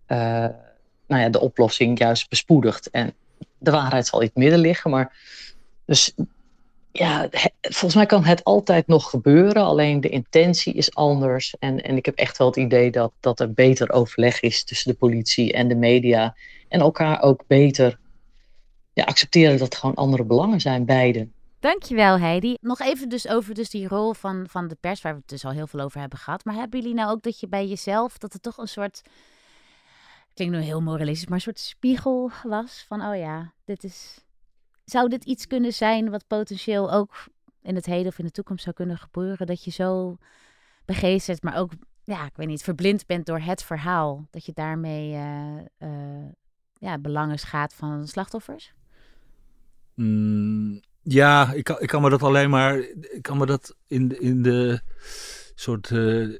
uh, 0.07 0.47
nou 1.07 1.21
ja, 1.21 1.29
de 1.29 1.39
oplossing 1.39 1.99
juist 1.99 2.29
bespoedigd. 2.29 2.89
En 2.89 3.13
de 3.57 3.71
waarheid 3.71 4.07
zal 4.07 4.19
in 4.19 4.25
het 4.25 4.35
midden 4.35 4.59
liggen, 4.59 4.91
maar 4.91 5.17
dus 5.85 6.13
ja, 6.91 7.29
volgens 7.61 7.95
mij 7.95 8.05
kan 8.05 8.23
het 8.23 8.43
altijd 8.43 8.87
nog 8.87 9.09
gebeuren, 9.09 9.63
alleen 9.63 10.01
de 10.01 10.09
intentie 10.09 10.73
is 10.73 10.95
anders. 10.95 11.55
En, 11.59 11.81
en 11.81 11.97
ik 11.97 12.05
heb 12.05 12.15
echt 12.15 12.37
wel 12.37 12.47
het 12.47 12.55
idee 12.55 12.91
dat, 12.91 13.11
dat 13.19 13.39
er 13.39 13.53
beter 13.53 13.91
overleg 13.91 14.39
is 14.39 14.63
tussen 14.63 14.91
de 14.91 14.97
politie 14.97 15.53
en 15.53 15.67
de 15.67 15.75
media. 15.75 16.35
En 16.67 16.79
elkaar 16.79 17.21
ook 17.21 17.43
beter 17.47 17.99
ja, 18.93 19.03
accepteren 19.03 19.57
dat 19.57 19.73
er 19.73 19.79
gewoon 19.79 19.95
andere 19.95 20.23
belangen 20.23 20.61
zijn, 20.61 20.85
beide. 20.85 21.27
Dankjewel 21.63 22.19
Heidi. 22.19 22.57
Nog 22.61 22.79
even 22.79 23.09
dus 23.09 23.27
over 23.27 23.53
dus 23.53 23.69
die 23.69 23.87
rol 23.87 24.13
van, 24.13 24.47
van 24.49 24.67
de 24.67 24.75
pers, 24.75 25.01
waar 25.01 25.13
we 25.13 25.19
het 25.19 25.29
dus 25.29 25.45
al 25.45 25.51
heel 25.51 25.67
veel 25.67 25.79
over 25.79 25.99
hebben 25.99 26.19
gehad. 26.19 26.45
Maar 26.45 26.55
hebben 26.55 26.79
jullie 26.79 26.95
nou 26.95 27.11
ook 27.11 27.21
dat 27.21 27.39
je 27.39 27.47
bij 27.47 27.67
jezelf, 27.67 28.17
dat 28.17 28.33
het 28.33 28.41
toch 28.41 28.57
een 28.57 28.67
soort 28.67 29.01
klinkt 30.33 30.55
nu 30.55 30.61
heel 30.61 30.81
moralistisch, 30.81 31.27
maar 31.27 31.35
een 31.35 31.43
soort 31.43 31.59
spiegel 31.59 32.31
was 32.43 32.85
van, 32.87 33.01
oh 33.01 33.15
ja, 33.15 33.53
dit 33.65 33.83
is, 33.83 34.23
zou 34.85 35.09
dit 35.09 35.23
iets 35.23 35.47
kunnen 35.47 35.73
zijn 35.73 36.09
wat 36.09 36.27
potentieel 36.27 36.91
ook 36.91 37.27
in 37.61 37.75
het 37.75 37.85
heden 37.85 38.07
of 38.07 38.19
in 38.19 38.25
de 38.25 38.31
toekomst 38.31 38.63
zou 38.63 38.75
kunnen 38.75 38.97
gebeuren, 38.97 39.47
dat 39.47 39.63
je 39.63 39.71
zo 39.71 40.17
begeesterd, 40.85 41.43
maar 41.43 41.57
ook, 41.57 41.71
ja, 42.03 42.25
ik 42.25 42.35
weet 42.35 42.47
niet, 42.47 42.63
verblind 42.63 43.05
bent 43.05 43.25
door 43.25 43.39
het 43.39 43.63
verhaal, 43.63 44.27
dat 44.31 44.45
je 44.45 44.53
daarmee 44.53 45.13
uh, 45.13 45.57
uh, 45.79 46.31
ja, 46.73 46.97
belangen 46.97 47.39
schaadt 47.39 47.73
van 47.73 48.07
slachtoffers? 48.07 48.73
Mm, 49.93 50.81
ja, 51.03 51.53
ik 51.53 51.63
kan, 51.63 51.75
ik 51.79 51.87
kan 51.87 52.01
me 52.01 52.09
dat 52.09 52.23
alleen 52.23 52.49
maar, 52.49 52.77
ik 52.99 53.21
kan 53.21 53.37
me 53.37 53.45
dat 53.45 53.75
in 53.87 54.07
de, 54.07 54.19
in 54.19 54.41
de 54.41 54.81
soort... 55.55 55.89
Uh, 55.89 56.37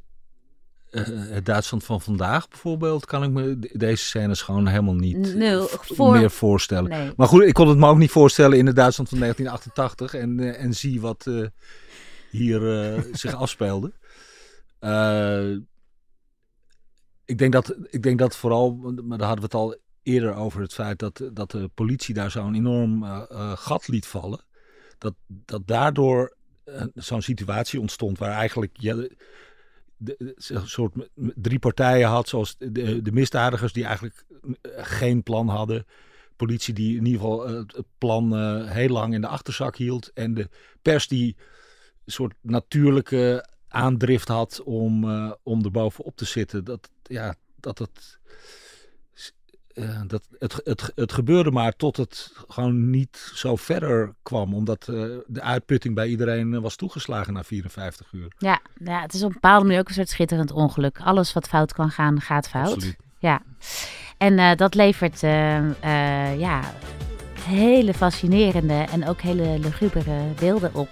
uh, 0.92 1.04
het 1.08 1.46
Duitsland 1.46 1.84
van 1.84 2.02
vandaag 2.02 2.48
bijvoorbeeld, 2.48 3.06
kan 3.06 3.24
ik 3.24 3.30
me 3.30 3.60
deze 3.72 4.06
scènes 4.06 4.42
gewoon 4.42 4.68
helemaal 4.68 4.94
niet 4.94 5.36
Nul, 5.36 5.68
voor... 5.68 6.12
meer 6.12 6.32
voorstellen. 6.32 6.90
Nee. 6.90 7.12
Maar 7.16 7.28
goed, 7.28 7.42
ik 7.42 7.54
kon 7.54 7.68
het 7.68 7.78
me 7.78 7.88
ook 7.88 7.98
niet 7.98 8.12
voorstellen 8.12 8.58
in 8.58 8.66
het 8.66 8.76
Duitsland 8.76 9.10
van 9.10 9.20
1988 9.20 10.14
en, 10.14 10.38
uh, 10.38 10.64
en 10.64 10.74
zie 10.74 11.02
wat 11.02 11.26
uh, 11.28 11.48
hier 12.30 12.62
zich 13.22 13.34
afspeelde. 13.34 13.92
ik, 17.26 17.38
denk 17.38 17.52
dat, 17.52 17.76
ik 17.90 18.04
denk 18.04 18.20
dat 18.20 18.36
vooral, 18.36 18.76
maar 19.04 19.18
daar 19.18 19.28
hadden 19.28 19.50
we 19.50 19.58
het 19.58 19.64
al 19.66 19.78
eerder 20.04 20.36
over, 20.36 20.62
het 20.62 20.74
feit 20.74 21.00
dat, 21.00 21.30
dat 21.34 21.52
de 21.52 21.70
politie 21.74 22.14
daar 22.14 22.32
zo'n 22.32 22.56
enorm 22.56 23.04
gat 23.56 23.88
liet 23.88 24.06
vallen. 24.06 24.46
Dat, 25.04 25.14
dat 25.28 25.68
daardoor 25.68 26.36
zo'n 26.94 27.22
situatie 27.22 27.80
ontstond 27.80 28.18
waar 28.18 28.32
eigenlijk... 28.32 28.78
Ja, 28.80 28.96
een 30.48 30.68
soort 30.68 30.94
drie 31.16 31.60
partijen 31.60 32.08
had, 32.08 32.28
zoals 32.28 32.56
de, 32.58 33.02
de 33.02 33.12
misdadigers 33.12 33.74
die 33.74 33.86
eigenlijk 33.86 34.26
geen 34.76 35.24
plan 35.24 35.48
hadden. 35.48 35.86
Politie 36.36 36.74
die 36.74 36.98
in 36.98 37.06
ieder 37.06 37.22
geval 37.22 37.48
het 37.48 37.84
plan 37.98 38.38
heel 38.68 38.90
lang 38.90 39.14
in 39.14 39.22
de 39.22 39.28
achterzak 39.28 39.76
hield. 39.76 40.12
En 40.14 40.34
de 40.34 40.50
pers 40.82 41.08
die 41.08 41.36
een 42.06 42.12
soort 42.12 42.34
natuurlijke 42.42 43.50
aandrift 43.68 44.28
had 44.28 44.62
om, 44.64 45.04
uh, 45.04 45.32
om 45.44 45.64
er 45.64 45.72
bovenop 45.72 46.16
te 46.16 46.26
zitten. 46.26 46.64
Dat, 46.64 46.90
ja, 47.04 47.36
dat 47.60 47.80
het. 47.80 48.20
Uh, 49.76 50.00
dat 50.08 50.28
het, 50.40 50.62
het, 50.64 50.92
het 50.96 51.14
gebeurde 51.14 51.52
maar 51.52 51.76
tot 51.76 51.98
het 51.98 52.34
gewoon 52.48 52.90
niet 52.90 53.32
zo 53.34 53.56
verder 53.56 54.14
kwam. 54.22 54.54
Omdat 54.54 54.88
uh, 54.90 55.18
de 55.28 55.42
uitputting 55.42 55.96
bij 55.96 56.08
iedereen 56.08 56.62
was 56.62 56.76
toegeslagen 56.76 57.34
na 57.34 57.44
54 57.44 58.12
uur. 58.12 58.34
Ja, 58.38 58.60
ja, 58.84 59.02
het 59.02 59.14
is 59.14 59.22
op 59.22 59.28
een 59.28 59.34
bepaalde 59.34 59.66
manier 59.66 59.80
ook 59.80 59.88
een 59.88 59.94
soort 59.94 60.10
schitterend 60.10 60.52
ongeluk. 60.52 61.00
Alles 61.00 61.34
wat 61.34 61.48
fout 61.48 61.74
kan 61.74 61.90
gaan, 61.90 62.22
gaat 62.22 62.50
fout. 62.50 62.74
Absoluut. 62.74 62.98
Ja, 63.18 63.42
en 64.18 64.58
dat 64.58 64.76
levert 64.76 65.20
ja, 66.40 66.62
hele 67.40 67.94
fascinerende 67.94 68.86
en 68.92 69.08
ook 69.08 69.22
hele 69.22 69.60
lugubere 69.60 70.22
beelden 70.40 70.76
op. 70.76 70.90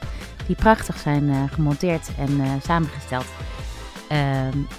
Die 0.47 0.55
prachtig 0.55 0.97
zijn 0.97 1.49
gemonteerd 1.49 2.09
en 2.17 2.61
samengesteld. 2.61 3.25
Uh, 4.11 4.17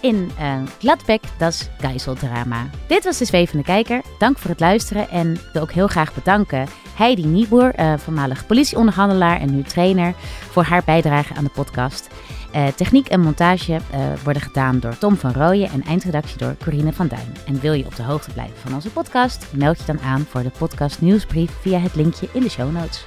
in 0.01 0.31
uh, 0.41 0.55
Gladbeck, 0.79 1.23
das 1.39 1.69
Geiseldrama. 1.79 2.67
Dit 2.87 3.05
was 3.05 3.19
de 3.19 3.25
Zwevende 3.25 3.63
Kijker. 3.63 4.01
Dank 4.19 4.39
voor 4.39 4.51
het 4.51 4.61
luisteren 4.61 5.11
en 5.11 5.41
wil 5.53 5.63
ook 5.63 5.73
heel 5.73 5.87
graag 5.87 6.15
bedanken 6.15 6.67
Heidi 6.95 7.27
Nieboer, 7.27 7.75
voormalig 7.97 8.47
politieonderhandelaar 8.47 9.41
en 9.41 9.55
nu 9.55 9.63
trainer, 9.63 10.15
voor 10.51 10.63
haar 10.63 10.83
bijdrage 10.85 11.35
aan 11.35 11.45
de 11.45 11.51
podcast. 11.51 12.09
Uh, 12.55 12.67
techniek 12.67 13.09
en 13.09 13.21
montage 13.21 13.73
uh, 13.73 14.01
worden 14.25 14.43
gedaan 14.43 14.81
door 14.81 14.99
Tom 14.99 15.17
van 15.17 15.33
Rooyen 15.33 15.71
en 15.71 15.83
eindredactie 15.83 16.39
door 16.39 16.57
Corine 16.65 16.93
van 16.93 17.09
Duin. 17.09 17.37
En 17.47 17.61
wil 17.61 17.73
je 17.73 17.85
op 17.85 17.97
de 17.97 18.03
hoogte 18.03 18.31
blijven 18.33 18.57
van 18.57 18.75
onze 18.75 18.91
podcast? 18.91 19.47
Meld 19.53 19.79
je 19.79 19.85
dan 19.87 20.01
aan 20.01 20.27
voor 20.29 20.43
de 20.43 20.51
podcast 20.59 21.01
nieuwsbrief 21.01 21.51
via 21.61 21.79
het 21.79 21.95
linkje 21.95 22.29
in 22.33 22.43
de 22.43 22.51
show 22.51 22.73
notes. 22.73 23.07